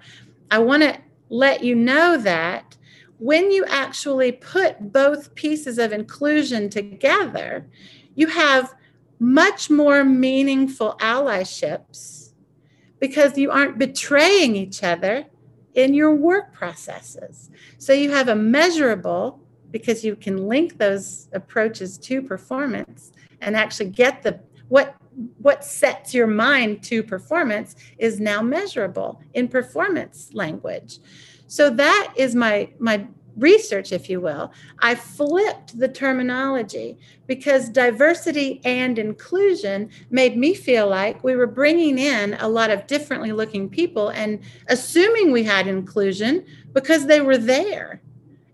[0.52, 2.76] I want to let you know that
[3.18, 7.66] when you actually put both pieces of inclusion together,
[8.14, 8.72] you have
[9.18, 12.21] much more meaningful allyships
[13.02, 15.24] because you aren't betraying each other
[15.74, 17.50] in your work processes.
[17.76, 19.40] So you have a measurable
[19.72, 23.10] because you can link those approaches to performance
[23.40, 24.38] and actually get the
[24.68, 24.94] what
[25.38, 31.00] what sets your mind to performance is now measurable in performance language.
[31.48, 33.04] So that is my my
[33.36, 40.88] research, if you will, I flipped the terminology because diversity and inclusion made me feel
[40.88, 45.66] like we were bringing in a lot of differently looking people and assuming we had
[45.66, 48.02] inclusion because they were there.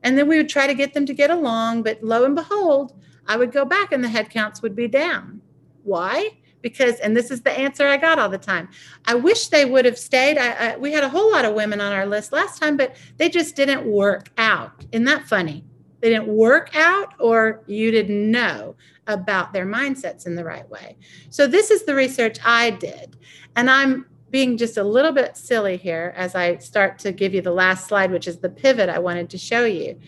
[0.02, 2.94] And then we would try to get them to get along, but lo and behold,
[3.26, 5.40] I would go back and the headcounts would be down.
[5.82, 6.37] Why?
[6.62, 8.68] Because and this is the answer i got all the time.
[9.06, 10.38] I wish they would have stayed.
[10.38, 12.96] I, I, we had a whole lot of women on our list last time but
[13.16, 14.84] they just didn't work out.
[14.92, 15.64] Isn't that funny?
[16.00, 20.96] They didn't work out or you didn't know about their mindsets in the right way.
[21.30, 23.16] So this is the research i did
[23.56, 27.40] and i'm being just a little bit silly here as i start to give you
[27.40, 29.98] the last slide which is the pivot i wanted to show you.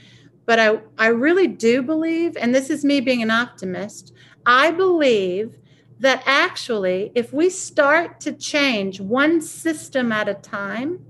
[0.47, 4.13] But i, I really do believe and this is me being an optimist
[4.47, 5.57] i believe
[6.01, 11.05] that actually, if we start to change one system at a time,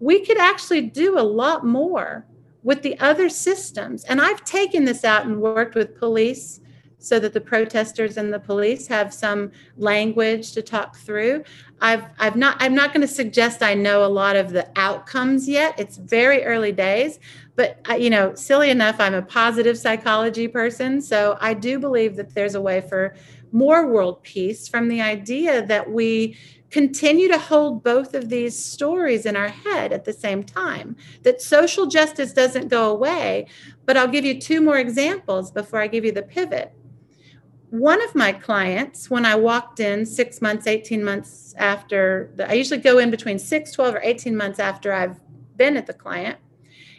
[0.00, 2.26] we could actually do a lot more
[2.62, 4.02] with the other systems.
[4.04, 6.60] And I've taken this out and worked with police
[6.98, 11.44] so that the protesters and the police have some language to talk through.
[11.82, 15.46] I've I've not I'm not going to suggest I know a lot of the outcomes
[15.46, 15.78] yet.
[15.78, 17.18] It's very early days,
[17.56, 22.16] but uh, you know, silly enough, I'm a positive psychology person, so I do believe
[22.16, 23.14] that there's a way for
[23.54, 26.36] more world peace from the idea that we
[26.70, 30.96] continue to hold both of these stories in our head at the same time.
[31.22, 33.46] That social justice doesn't go away.
[33.86, 36.72] But I'll give you two more examples before I give you the pivot.
[37.70, 42.54] One of my clients, when I walked in six months, 18 months after, the, I
[42.54, 45.20] usually go in between six, 12, or 18 months after I've
[45.56, 46.38] been at the client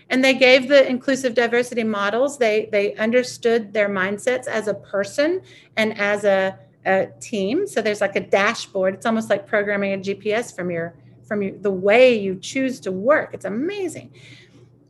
[0.09, 2.37] and they gave the inclusive diversity models.
[2.37, 5.41] They they understood their mindsets as a person
[5.77, 7.67] and as a, a team.
[7.67, 8.93] So there's like a dashboard.
[8.93, 10.95] It's almost like programming a gps from your
[11.27, 13.31] from your, the way you choose to work.
[13.33, 14.11] It's amazing.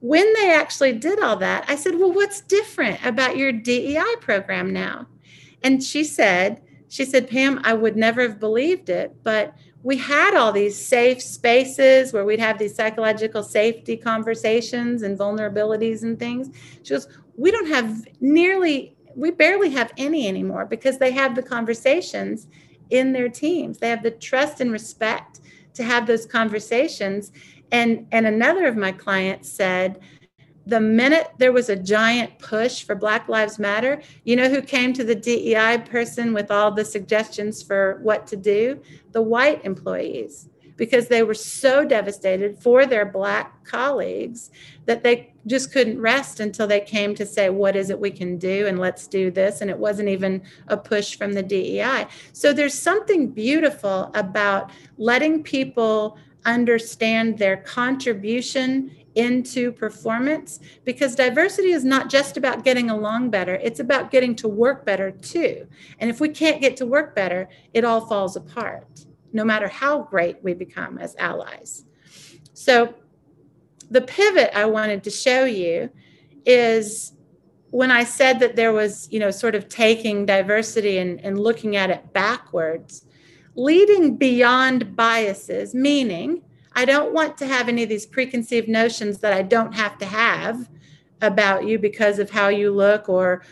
[0.02, 4.74] When they actually did all that i said well what's different about your dei program
[4.74, 5.08] now?
[5.64, 10.34] And she said she said pam i would never have believed it but we had
[10.34, 16.50] all these safe spaces where we'd have these psychological safety conversations and vulnerabilities and things.
[16.82, 21.44] She goes, We don't have nearly, we barely have any anymore because they have the
[21.44, 22.48] conversations
[22.90, 23.78] in their teams.
[23.78, 25.42] They have the trust and respect
[25.76, 27.32] to have those conversations.
[27.72, 30.00] And, and another of my clients said,
[30.66, 34.94] the minute there was a giant push for Black Lives Matter, you know who came
[34.94, 38.82] to the DEI person with all the suggestions for what to do?
[39.12, 44.50] The white employees, because they were so devastated for their Black colleagues
[44.86, 48.38] that they just couldn't rest until they came to say, What is it we can
[48.38, 48.66] do?
[48.66, 49.62] And let's do this.
[49.62, 52.08] And it wasn't even a push from the DEI.
[52.34, 61.84] So there's something beautiful about letting people understand their contribution into performance because diversity is
[61.84, 65.68] not just about getting along better, it's about getting to work better too.
[66.00, 70.04] And if we can't get to work better, it all falls apart, no matter how
[70.04, 71.86] great we become as allies.
[72.54, 72.96] So,
[73.92, 75.92] the pivot I wanted to show you
[76.46, 77.14] is
[77.70, 81.76] when I said that there was, you know, sort of taking diversity and, and looking
[81.76, 83.06] at it backwards,
[83.56, 86.42] leading beyond biases, meaning
[86.76, 90.06] I don't want to have any of these preconceived notions that I don't have to
[90.06, 90.70] have
[91.22, 93.44] about you because of how you look or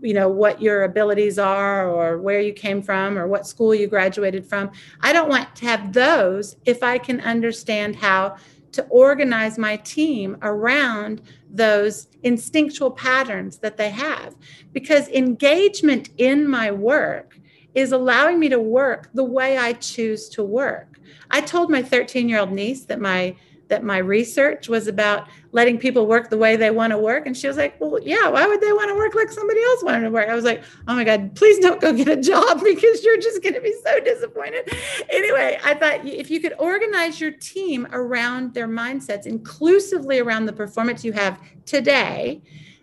[0.00, 3.86] you know what your abilities are or where you came from or what school you
[3.86, 4.70] graduated from.
[5.02, 8.36] I don't want to have those if I can understand how
[8.72, 14.34] to organize my team around those instinctual patterns that they have
[14.72, 17.38] because engagement in my work
[17.74, 20.89] is allowing me to work the way I choose to work
[21.30, 23.36] I told my 13 year old niece that my
[23.70, 27.26] that my research was about letting people work the way they want to work.
[27.26, 29.82] And she was like, Well, yeah, why would they want to work like somebody else
[29.82, 30.28] wanted to work?
[30.28, 33.42] I was like, Oh my God, please don't go get a job because you're just
[33.42, 34.70] going to be so disappointed.
[35.08, 40.52] Anyway, I thought if you could organize your team around their mindsets, inclusively around the
[40.52, 42.42] performance you have today,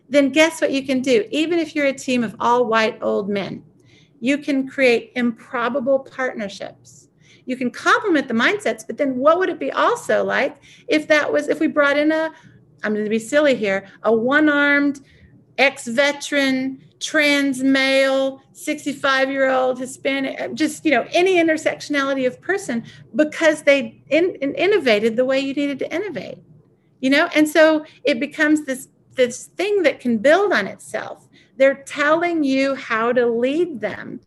[0.09, 1.25] then guess what you can do?
[1.31, 3.61] Even if you're a team of all white old men,
[4.19, 7.06] you can create improbable partnerships
[7.47, 11.31] you can complement the mindsets, but then what would it be also like if that
[11.31, 12.31] was if we brought in a
[12.83, 15.01] I'm going to be silly here, a one-armed
[15.57, 22.39] ex veteran, trans male, 65 year old, Hispanic, uh, just, you know, any intersectionality of
[22.41, 22.83] person
[23.15, 26.39] because they in, in innovated the way you needed to innovate,
[26.99, 27.29] you know?
[27.35, 31.27] And so it becomes this, this thing that can build on itself.
[31.57, 34.21] They're telling you how to lead them.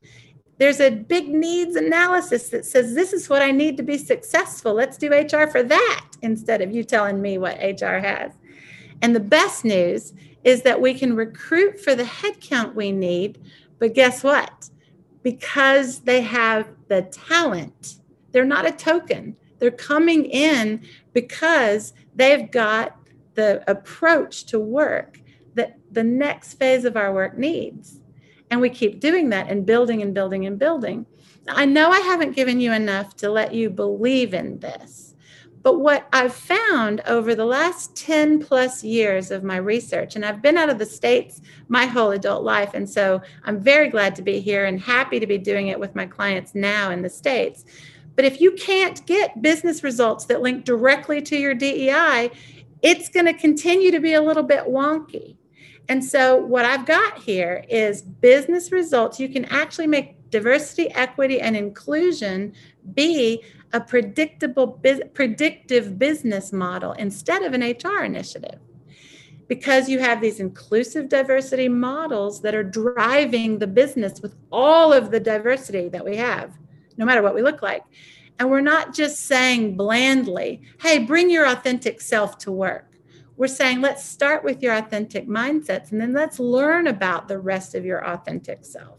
[0.61, 4.75] There's a big needs analysis that says, this is what I need to be successful.
[4.75, 8.33] Let's do HR for that instead of you telling me what HR has.
[9.01, 10.13] And the best news
[10.45, 13.43] is that we can recruit for the headcount we need.
[13.79, 14.69] But guess what?
[15.23, 17.97] Because they have the talent,
[18.33, 19.37] they're not a token.
[19.61, 22.99] They're coming in because they've got
[23.33, 25.23] the approach to work
[25.55, 28.01] that the next phase of our work needs.
[28.51, 31.07] And we keep doing that and building and building and building.
[31.49, 35.11] I know I haven't given you enough to let you believe in this
[35.63, 40.41] but what I've found over the last 10 plus years of my research, and I've
[40.41, 42.73] been out of the States my whole adult life.
[42.73, 45.95] And so I'm very glad to be here and happy to be doing it with
[45.95, 47.67] my clients now in the States.
[48.17, 52.31] But if you can't get business results that link directly to your DEI,
[52.83, 55.37] it's going to continue to be a little bit wonky.
[55.91, 59.19] And so, what I've got here is business results.
[59.19, 62.53] You can actually make diversity, equity, and inclusion
[62.95, 64.81] be a predictable,
[65.15, 68.61] predictive business model instead of an HR initiative.
[69.49, 75.11] Because you have these inclusive diversity models that are driving the business with all of
[75.11, 76.57] the diversity that we have,
[76.99, 77.83] no matter what we look like.
[78.39, 82.90] And we're not just saying blandly, hey, bring your authentic self to work.
[83.41, 87.75] We're saying, let's start with your authentic mindsets and then let's learn about the rest
[87.75, 88.99] of your authentic self.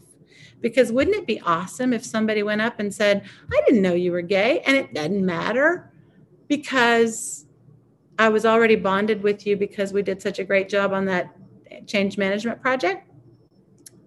[0.60, 4.10] Because wouldn't it be awesome if somebody went up and said, I didn't know you
[4.10, 5.92] were gay, and it doesn't matter
[6.48, 7.46] because
[8.18, 11.36] I was already bonded with you because we did such a great job on that
[11.86, 13.08] change management project?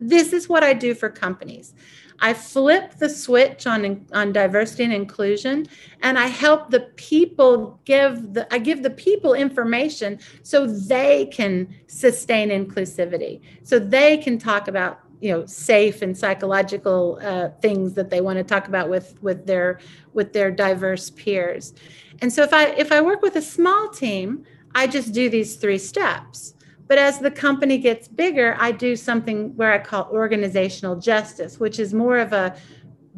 [0.01, 1.73] This is what I do for companies.
[2.20, 5.68] I flip the switch on on diversity and inclusion
[6.01, 11.74] and I help the people give the I give the people information so they can
[11.88, 13.41] sustain inclusivity.
[13.63, 18.38] So they can talk about you know safe and psychological uh, things that they want
[18.38, 19.80] to talk about with with their
[20.13, 21.74] with their diverse peers
[22.22, 24.43] and so if i if i work with a small team
[24.76, 26.53] i just do these three steps
[26.88, 31.79] but as the company gets bigger i do something where i call organizational justice which
[31.79, 32.55] is more of a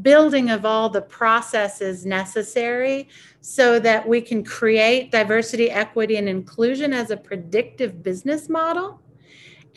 [0.01, 3.09] building of all the processes necessary
[3.41, 9.01] so that we can create diversity equity and inclusion as a predictive business model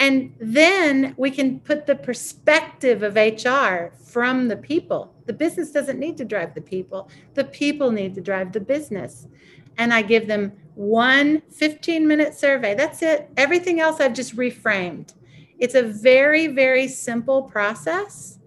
[0.01, 5.15] and then we can put the perspective of HR from the people.
[5.27, 9.29] The business doesn't need to drive the people, the people need to drive the business.
[9.77, 12.75] And I give them one 15 minute survey.
[12.75, 13.31] That's it.
[13.37, 15.15] Everything else I've just reframed.
[15.59, 18.39] It's a very, very simple process.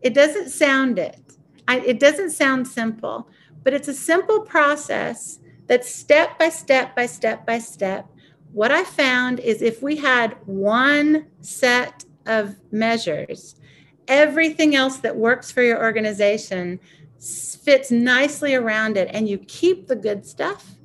[0.00, 1.20] It doesn't sound it.
[1.68, 3.28] I, it doesn't sound simple,
[3.62, 8.08] but it's a simple process that's step by step by step by step
[8.56, 13.56] what I found is if we had one set of measures,
[14.08, 16.80] everything else that works for your organization
[17.20, 20.76] fits nicely around it, and you keep the good stuff,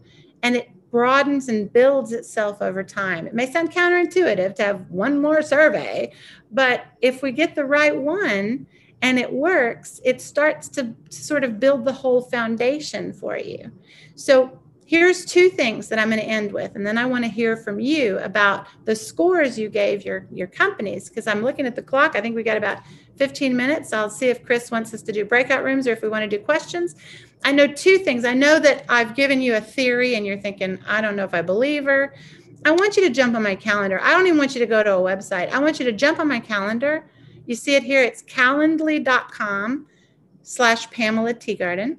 [0.44, 3.26] and it broadens and builds itself over time.
[3.26, 6.12] It may sound counterintuitive to have one more survey,
[6.52, 8.68] but if we get the right one,
[9.02, 13.72] and it works, it starts to sort of build the whole foundation for you.
[14.16, 17.30] So here's two things that I'm going to end with, and then I want to
[17.30, 21.76] hear from you about the scores you gave your your companies because I'm looking at
[21.76, 22.16] the clock.
[22.16, 22.80] I think we got about
[23.22, 23.94] 15 minutes.
[23.94, 26.38] I'll see if Chris wants us to do breakout rooms or if we want to
[26.38, 26.96] do questions.
[27.46, 28.26] I know two things.
[28.26, 31.36] I know that I've given you a theory, and you're thinking, I don't know if
[31.36, 32.16] I believe her.
[32.66, 34.02] I want you to jump on my calendar.
[34.02, 35.52] I don't even want you to go to a website.
[35.52, 37.06] I want you to jump on my calendar.
[37.46, 38.02] You see it here.
[38.02, 39.86] It's calendly.com
[40.42, 41.98] slash Pamela Teagarden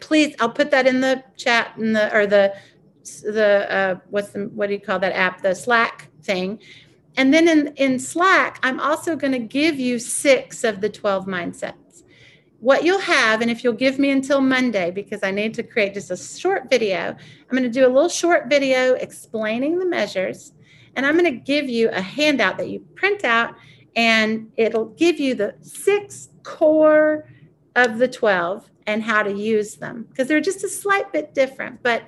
[0.00, 2.54] please i'll put that in the chat in the or the
[3.22, 6.58] the uh, what's the what do you call that app the slack thing
[7.18, 11.26] and then in in slack i'm also going to give you six of the 12
[11.26, 11.74] mindsets.
[12.60, 15.94] What you'll have and if you'll give me until monday because i need to create
[15.94, 20.52] just a short video i'm going to do a little short video explaining the measures
[20.96, 23.54] and i'm going to give you a handout that you print out
[23.94, 27.28] and it'll give you the six core
[27.76, 31.80] of the 12 and how to use them because they're just a slight bit different
[31.82, 32.02] but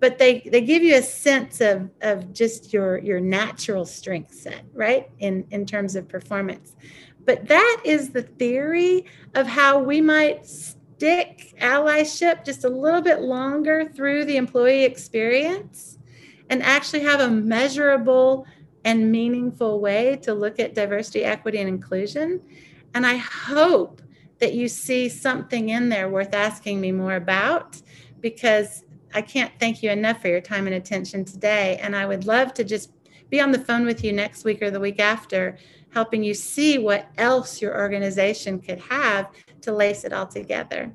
[0.00, 4.64] but they they give you a sense of of just your your natural strength set
[4.72, 6.76] right in in terms of performance
[7.24, 13.20] but that is the theory of how we might stick allyship just a little bit
[13.20, 15.98] longer through the employee experience
[16.48, 18.46] and actually have a measurable
[18.84, 22.40] and meaningful way to look at diversity, equity, and inclusion.
[22.94, 24.00] And I hope
[24.38, 27.82] that you see something in there worth asking me more about
[28.20, 28.84] because
[29.16, 31.78] I can't thank you enough for your time and attention today.
[31.82, 32.90] And I would love to just
[33.30, 35.56] be on the phone with you next week or the week after,
[35.94, 39.30] helping you see what else your organization could have
[39.62, 40.92] to lace it all together.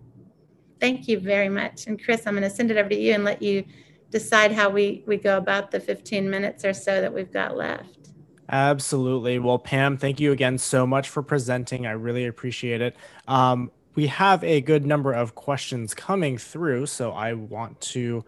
[0.79, 1.87] Thank you very much.
[1.87, 3.63] And Chris, I'm going to send it over to you and let you
[4.11, 8.11] decide how we, we go about the 15 minutes or so that we've got left.
[8.49, 9.39] Absolutely.
[9.39, 11.87] Well, Pam, thank you again so much for presenting.
[11.87, 12.95] I really appreciate it.
[13.27, 18.23] Um, we have a good number of questions coming through, so I want to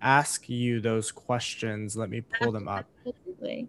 [0.00, 1.96] ask you those questions.
[1.96, 2.86] Let me pull them up.
[3.06, 3.68] Absolutely.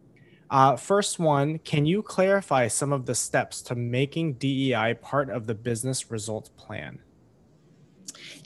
[0.52, 5.46] Uh, first one, can you clarify some of the steps to making DEI part of
[5.46, 7.00] the business results plan?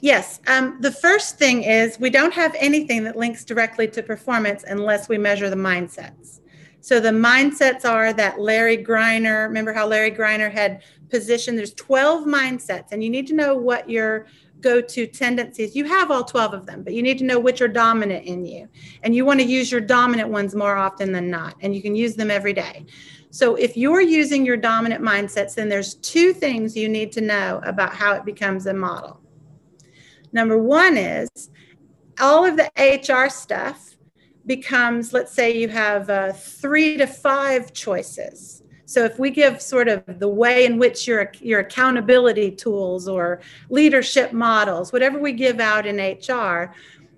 [0.00, 0.40] Yes.
[0.46, 5.08] Um, the first thing is we don't have anything that links directly to performance unless
[5.08, 6.40] we measure the mindsets.
[6.80, 12.24] So the mindsets are that Larry Greiner, remember how Larry Greiner had positioned, there's 12
[12.24, 14.26] mindsets, and you need to know what your
[14.60, 15.76] go to tendencies.
[15.76, 18.46] You have all 12 of them, but you need to know which are dominant in
[18.46, 18.68] you.
[19.02, 21.94] And you want to use your dominant ones more often than not, and you can
[21.94, 22.86] use them every day.
[23.30, 27.60] So if you're using your dominant mindsets, then there's two things you need to know
[27.64, 29.20] about how it becomes a model.
[30.32, 31.50] Number one is
[32.20, 33.96] all of the HR stuff
[34.46, 38.63] becomes, let's say you have uh, three to five choices.
[38.94, 43.40] So if we give sort of the way in which your your accountability tools or
[43.68, 46.72] leadership models, whatever we give out in HR,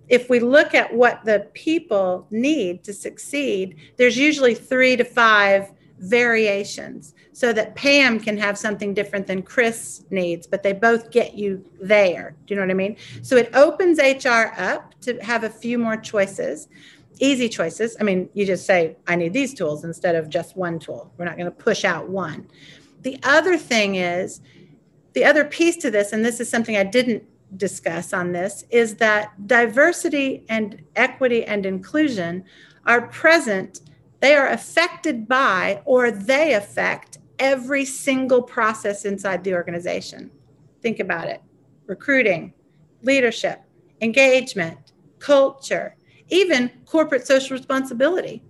[0.08, 5.70] if we look at what the people need to succeed, there's usually three to five
[5.98, 11.34] variations so that Pam can have something different than Chris needs, but they both get
[11.34, 12.34] you there.
[12.46, 12.96] Do you know what I mean?
[13.20, 16.68] So it opens HR up to have a few more choices
[17.18, 17.96] easy choices.
[18.00, 21.12] I mean, you just say, I need these tools instead of just one tool.
[21.16, 22.48] We're not going to push out one.
[23.02, 24.40] The other thing is,
[25.12, 27.24] the other piece to this, and this is something I didn't
[27.56, 32.44] discuss on this, is that diversity and equity and inclusion
[32.84, 33.80] are present,
[34.20, 40.30] they are affected by or they affect every single process inside the organization.
[40.82, 41.42] Think about it
[41.86, 42.52] recruiting,
[43.02, 43.62] leadership,
[44.00, 45.94] engagement, culture,
[46.28, 48.42] even corporate social responsibility,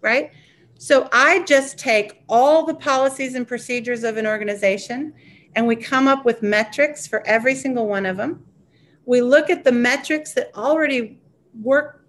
[0.00, 0.30] right?
[0.78, 5.14] So I just take all the policies and procedures of an organization
[5.54, 8.44] and we come up with metrics for every single one of them.
[9.06, 11.18] We look at the metrics that already
[11.62, 12.04] work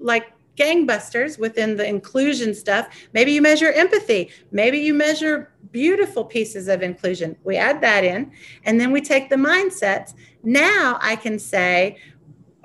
[0.00, 2.88] like gangbusters within the inclusion stuff.
[3.12, 4.30] Maybe you measure empathy.
[4.50, 7.36] Maybe you measure beautiful pieces of inclusion.
[7.44, 8.32] We add that in,
[8.64, 10.14] and then we take the mindsets.
[10.42, 11.98] Now I can say,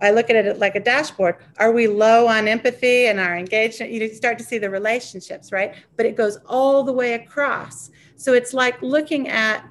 [0.02, 1.36] I look at it like a dashboard.
[1.58, 3.91] Are we low on empathy and our engagement?
[3.91, 5.76] You start to see the relationships, right?
[5.95, 7.91] But it goes all the way across.
[8.16, 9.66] So it's like looking at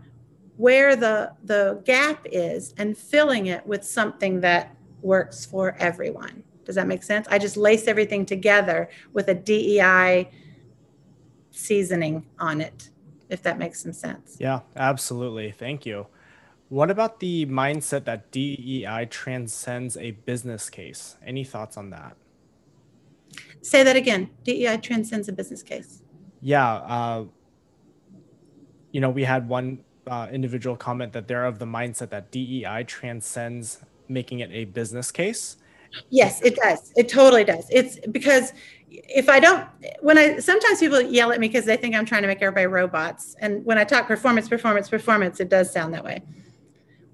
[0.57, 6.43] where the the gap is and filling it with something that works for everyone.
[6.65, 7.27] Does that make sense?
[7.31, 10.31] I just lace everything together with a DEI
[11.51, 12.91] seasoning on it,
[13.29, 14.37] if that makes some sense.
[14.39, 15.51] Yeah, absolutely.
[15.51, 16.07] Thank you.
[16.71, 21.17] What about the mindset that DEI transcends a business case?
[21.27, 22.17] Any thoughts on that?
[23.61, 24.31] Say that again.
[24.45, 26.03] DEI transcends a business case.
[26.41, 26.75] Yeah.
[26.75, 27.25] Uh,
[28.93, 32.85] you know, we had one uh, individual comment that they're of the mindset that DEI
[32.87, 35.57] transcends making it a business case.
[36.09, 36.93] Yes, it does.
[36.97, 37.67] It totally does.
[37.71, 38.53] It's because
[38.89, 39.67] if I don't,
[40.03, 42.67] when I sometimes people yell at me because they think I'm trying to make everybody
[42.67, 43.35] robots.
[43.41, 46.23] And when I talk performance, performance, performance, it does sound that way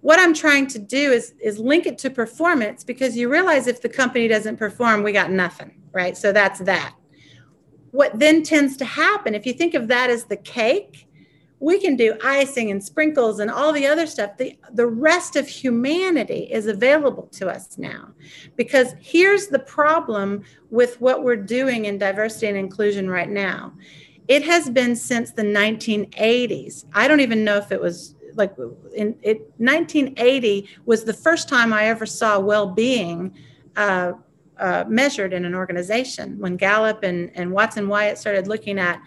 [0.07, 3.83] what I'm trying to do is is link it to performance because you realize if
[3.83, 6.17] the company doesn't perform, we got nothing, right?
[6.17, 6.95] So that's that.
[7.91, 11.09] What then tends to happen, if you think of that as the cake,
[11.59, 14.37] we can do icing and sprinkles and all the other stuff.
[14.37, 18.13] The, the rest of humanity is available to us now.
[18.55, 23.73] Because here's the problem with what we're doing in diversity and inclusion right now
[24.29, 26.85] it has been since the 1980s.
[26.93, 28.55] I don't even know if it was like
[28.95, 33.35] in it 1980 was the first time I ever saw well-being
[33.77, 34.13] uh,
[34.59, 39.03] uh, measured in an organization when Gallup and, and Watson Wyatt started looking at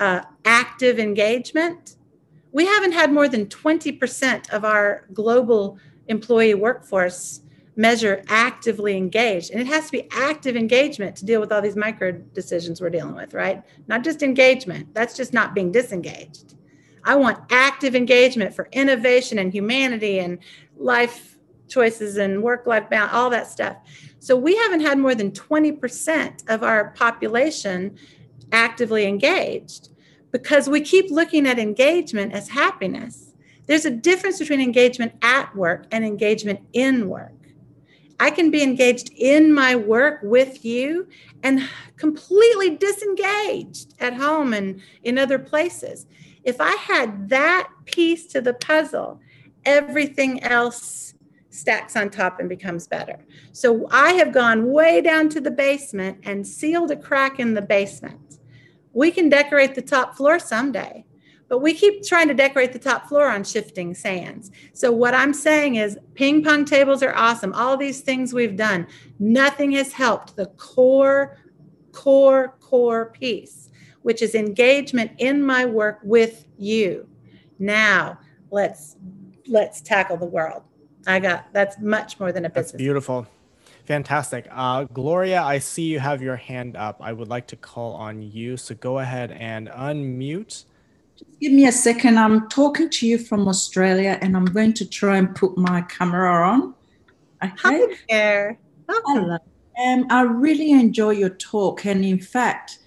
[0.00, 1.96] uh, active engagement.
[2.52, 5.78] We haven't had more than 20% of our global
[6.08, 7.40] employee workforce
[7.76, 9.50] measure actively engaged.
[9.50, 12.90] And it has to be active engagement to deal with all these micro decisions we're
[12.90, 13.62] dealing with, right?
[13.88, 14.92] Not just engagement.
[14.92, 16.54] That's just not being disengaged.
[17.04, 20.38] I want active engagement for innovation and humanity and
[20.76, 21.36] life
[21.68, 23.76] choices and work life balance, all that stuff.
[24.18, 27.96] So we haven't had more than 20% of our population
[28.52, 29.88] actively engaged
[30.30, 33.32] because we keep looking at engagement as happiness.
[33.66, 37.32] There's a difference between engagement at work and engagement in work.
[38.20, 41.08] I can be engaged in my work with you
[41.42, 46.06] and completely disengaged at home and in other places.
[46.44, 49.20] If I had that piece to the puzzle,
[49.64, 51.14] everything else
[51.50, 53.18] stacks on top and becomes better.
[53.52, 57.62] So I have gone way down to the basement and sealed a crack in the
[57.62, 58.38] basement.
[58.94, 61.04] We can decorate the top floor someday,
[61.48, 64.50] but we keep trying to decorate the top floor on shifting sands.
[64.72, 67.52] So what I'm saying is ping pong tables are awesome.
[67.52, 68.86] All these things we've done,
[69.18, 71.38] nothing has helped the core
[71.92, 73.68] core core piece,
[74.02, 77.08] which is engagement in my work with you.
[77.58, 78.18] Now,
[78.50, 78.96] let's
[79.46, 80.62] let's tackle the world.
[81.06, 82.72] I got that's much more than a business.
[82.72, 83.26] That's beautiful.
[83.84, 84.46] Fantastic.
[84.50, 86.98] Uh, Gloria, I see you have your hand up.
[87.00, 88.56] I would like to call on you.
[88.56, 90.64] So go ahead and unmute.
[91.16, 92.18] Just give me a second.
[92.18, 96.48] I'm talking to you from Australia and I'm going to try and put my camera
[96.48, 96.74] on.
[97.42, 97.52] Okay.
[97.58, 98.58] Hi there.
[98.88, 99.38] Hello.
[99.84, 101.84] Um, I really enjoy your talk.
[101.84, 102.78] And in fact,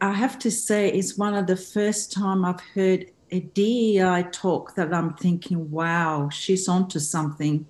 [0.00, 4.74] I have to say, it's one of the first time I've heard a DEI talk
[4.74, 7.66] that I'm thinking, wow, she's onto something.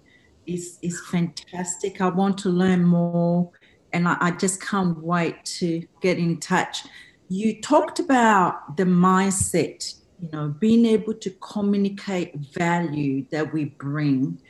[0.47, 2.01] Is is fantastic.
[2.01, 3.51] I want to learn more,
[3.93, 6.85] and I, I just can't wait to get in touch.
[7.29, 14.41] You talked about the mindset, you know, being able to communicate value that we bring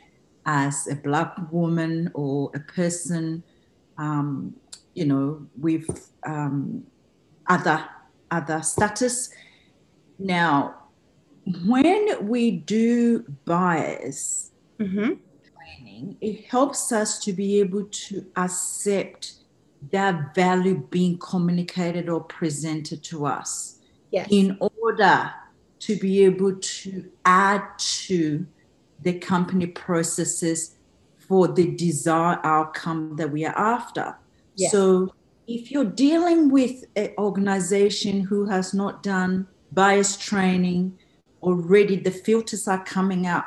[0.45, 3.43] as a black woman or a person,
[3.97, 4.55] um,
[4.93, 6.85] you know, with um,
[7.49, 7.83] other
[8.31, 9.29] other status.
[10.19, 10.75] Now,
[11.65, 15.13] when we do bias mm-hmm.
[15.55, 19.33] training, it helps us to be able to accept
[19.91, 23.79] that value being communicated or presented to us
[24.11, 24.27] yes.
[24.29, 25.31] in order
[25.79, 28.45] to be able to add to
[29.01, 30.75] the company processes
[31.17, 34.17] for the desired outcome that we are after.
[34.55, 34.71] Yes.
[34.71, 35.13] So
[35.49, 40.95] if you're dealing with an organization who has not done bias training,
[41.41, 43.45] already the filters are coming out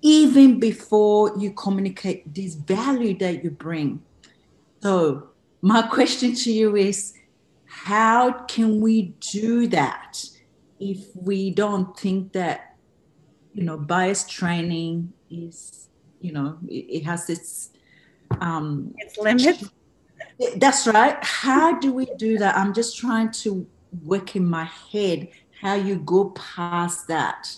[0.00, 4.00] even before you communicate this value that you bring.
[4.80, 5.30] So,
[5.60, 7.14] my question to you is
[7.66, 10.24] how can we do that
[10.78, 12.76] if we don't think that,
[13.54, 15.88] you know, bias training is,
[16.20, 17.70] you know, it has its
[18.40, 19.68] um, its limits?
[20.56, 21.16] That's right.
[21.22, 22.56] How do we do that?
[22.56, 23.66] I'm just trying to
[24.04, 25.28] work in my head
[25.60, 27.54] how you go past that.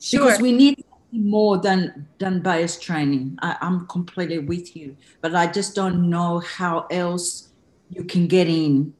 [0.00, 0.24] Sure.
[0.24, 3.38] Because we need more than than bias training.
[3.40, 7.50] I, I'm completely with you, but I just don't know how else
[7.90, 8.92] you can get in.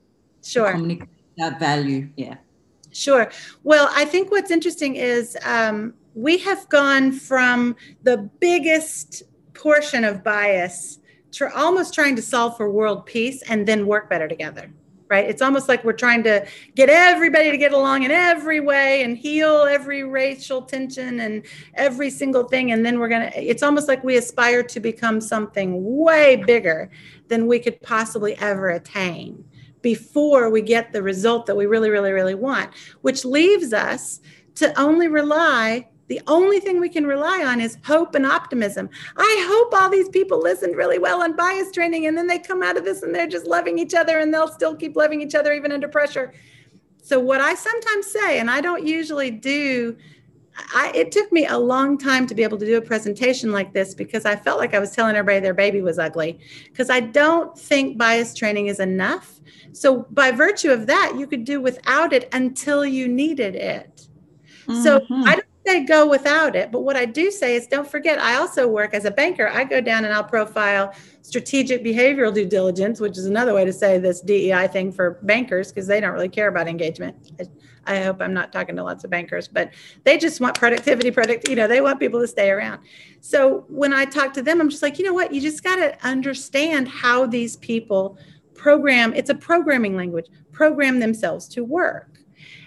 [0.43, 0.71] Sure.
[0.71, 1.09] communicate
[1.39, 2.09] that value.
[2.17, 2.37] Yeah.
[2.93, 3.31] Sure.
[3.65, 7.75] Well, I think what's interesting is um, we have gone from
[8.05, 9.25] the biggest
[9.55, 11.01] portion of bias
[11.35, 14.71] to almost trying to solve for world peace and then work better together
[15.11, 15.29] right?
[15.29, 19.17] It's almost like we're trying to get everybody to get along in every way and
[19.17, 22.73] heal every racial tension and every single thing.
[22.73, 26.91] And then we're going to, it's almost like we aspire to become something way bigger
[27.29, 29.45] than we could possibly ever attain
[29.83, 34.21] before we get the result that we really, really, really want, which leaves us
[34.55, 38.91] to only rely the only thing we can rely on is hope and optimism.
[39.17, 42.63] I hope all these people listened really well on bias training and then they come
[42.63, 45.35] out of this and they're just loving each other and they'll still keep loving each
[45.35, 46.35] other even under pressure.
[47.03, 49.97] So, what I sometimes say, and I don't usually do,
[50.75, 53.73] I, it took me a long time to be able to do a presentation like
[53.73, 57.01] this because I felt like I was telling everybody their baby was ugly because I
[57.01, 59.41] don't think bias training is enough.
[59.73, 64.09] So, by virtue of that, you could do without it until you needed it.
[64.67, 64.83] Mm-hmm.
[64.83, 66.71] So, I don't say go without it.
[66.71, 69.49] But what I do say is don't forget, I also work as a banker.
[69.49, 73.73] I go down and I'll profile strategic behavioral due diligence, which is another way to
[73.73, 77.33] say this DEI thing for bankers because they don't really care about engagement.
[77.87, 79.73] I hope I'm not talking to lots of bankers, but
[80.05, 82.81] they just want productivity, product, you know, they want people to stay around.
[83.21, 85.77] So when I talk to them, I'm just like, you know what, you just got
[85.77, 88.19] to understand how these people
[88.55, 92.21] program, it's a programming language, program themselves to work.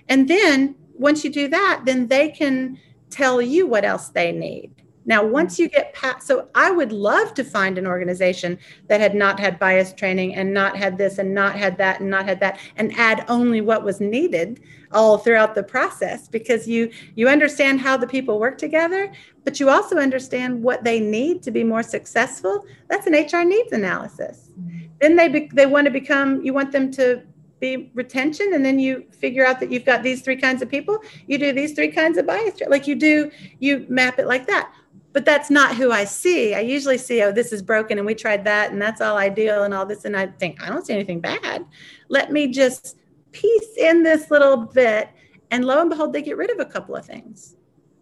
[0.09, 2.79] And then once you do that, then they can
[3.09, 4.71] tell you what else they need.
[5.07, 9.15] Now, once you get past, so I would love to find an organization that had
[9.15, 12.41] not had bias training and not had this and not had that and not had
[12.41, 14.59] that and add only what was needed
[14.91, 19.11] all throughout the process because you you understand how the people work together,
[19.45, 22.65] but you also understand what they need to be more successful.
[22.89, 24.49] That's an HR needs analysis.
[24.59, 24.87] Mm-hmm.
[24.99, 27.23] Then they be, they want to become you want them to
[27.59, 30.99] be retention and then you figure out that you've got these three kinds of people
[31.25, 34.71] you do these three kinds of bias like you do you map it like that.
[35.13, 36.53] But that's not who i see.
[36.53, 39.63] I usually see oh this is broken and we tried that and that's all ideal
[39.63, 41.65] and all this and i think i don't see anything bad.
[42.09, 42.97] Let me just
[43.31, 45.09] piece in this little bit
[45.49, 47.55] and lo and behold they get rid of a couple of things.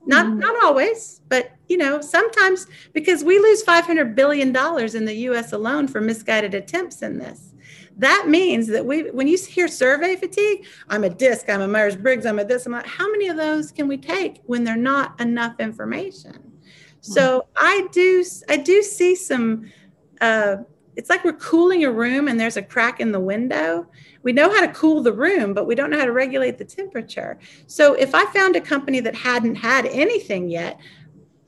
[0.06, 0.38] Not mm.
[0.38, 5.54] not always but you know sometimes because we lose 500 billion dollars in the us
[5.54, 7.55] alone for misguided attempts in this
[7.98, 11.96] that means that we, when you hear survey fatigue, I'm a DISC, I'm a Myers
[11.96, 14.76] Briggs, I'm a this, I'm a, how many of those can we take when they're
[14.76, 16.52] not enough information?
[17.00, 17.66] So hmm.
[17.66, 19.72] I do, I do see some.
[20.20, 20.58] Uh,
[20.96, 23.86] it's like we're cooling a room and there's a crack in the window.
[24.24, 26.64] We know how to cool the room, but we don't know how to regulate the
[26.64, 27.38] temperature.
[27.68, 30.80] So if I found a company that hadn't had anything yet,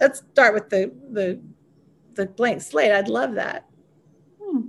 [0.01, 1.39] let's start with the the
[2.13, 2.91] the blank slate.
[2.91, 3.67] I'd love that.
[4.41, 4.67] Hmm.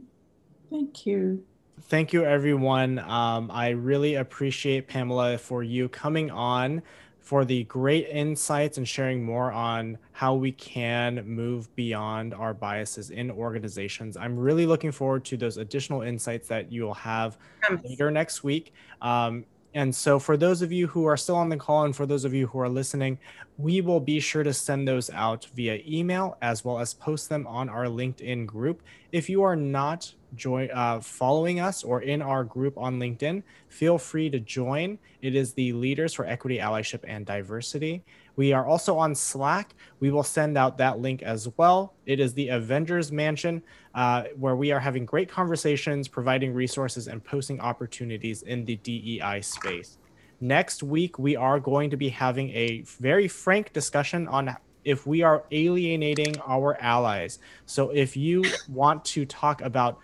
[0.70, 1.44] Thank you
[1.88, 2.98] thank you, everyone.
[3.00, 6.82] Um, I really appreciate Pamela for you coming on
[7.20, 13.10] for the great insights and sharing more on how we can move beyond our biases
[13.10, 14.16] in organizations.
[14.16, 17.36] I'm really looking forward to those additional insights that you'll have
[17.84, 18.72] later next week.
[19.02, 19.44] Um,
[19.74, 22.24] and so, for those of you who are still on the call and for those
[22.24, 23.18] of you who are listening,
[23.58, 27.46] we will be sure to send those out via email as well as post them
[27.46, 28.82] on our LinkedIn group.
[29.12, 33.98] If you are not join uh, following us or in our group on LinkedIn, feel
[33.98, 34.98] free to join.
[35.20, 38.04] It is the Leaders for Equity, Allyship, and Diversity.
[38.38, 39.74] We are also on Slack.
[39.98, 41.94] We will send out that link as well.
[42.06, 43.64] It is the Avengers Mansion,
[43.96, 49.40] uh, where we are having great conversations, providing resources, and posting opportunities in the DEI
[49.40, 49.98] space.
[50.40, 55.22] Next week, we are going to be having a very frank discussion on if we
[55.22, 57.40] are alienating our allies.
[57.66, 59.98] So, if you want to talk about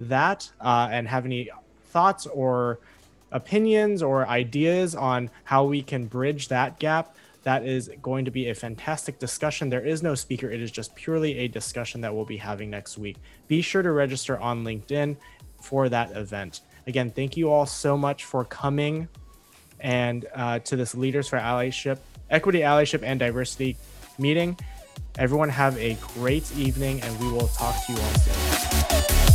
[0.00, 1.50] that uh, and have any
[1.90, 2.80] thoughts or
[3.30, 7.14] opinions or ideas on how we can bridge that gap,
[7.46, 9.70] that is going to be a fantastic discussion.
[9.70, 12.98] There is no speaker, it is just purely a discussion that we'll be having next
[12.98, 13.18] week.
[13.46, 15.16] Be sure to register on LinkedIn
[15.62, 16.62] for that event.
[16.88, 19.06] Again, thank you all so much for coming
[19.78, 21.98] and uh, to this Leaders for Allyship,
[22.30, 23.76] Equity, Allyship, and Diversity
[24.18, 24.58] meeting.
[25.16, 29.25] Everyone have a great evening, and we will talk to you all soon.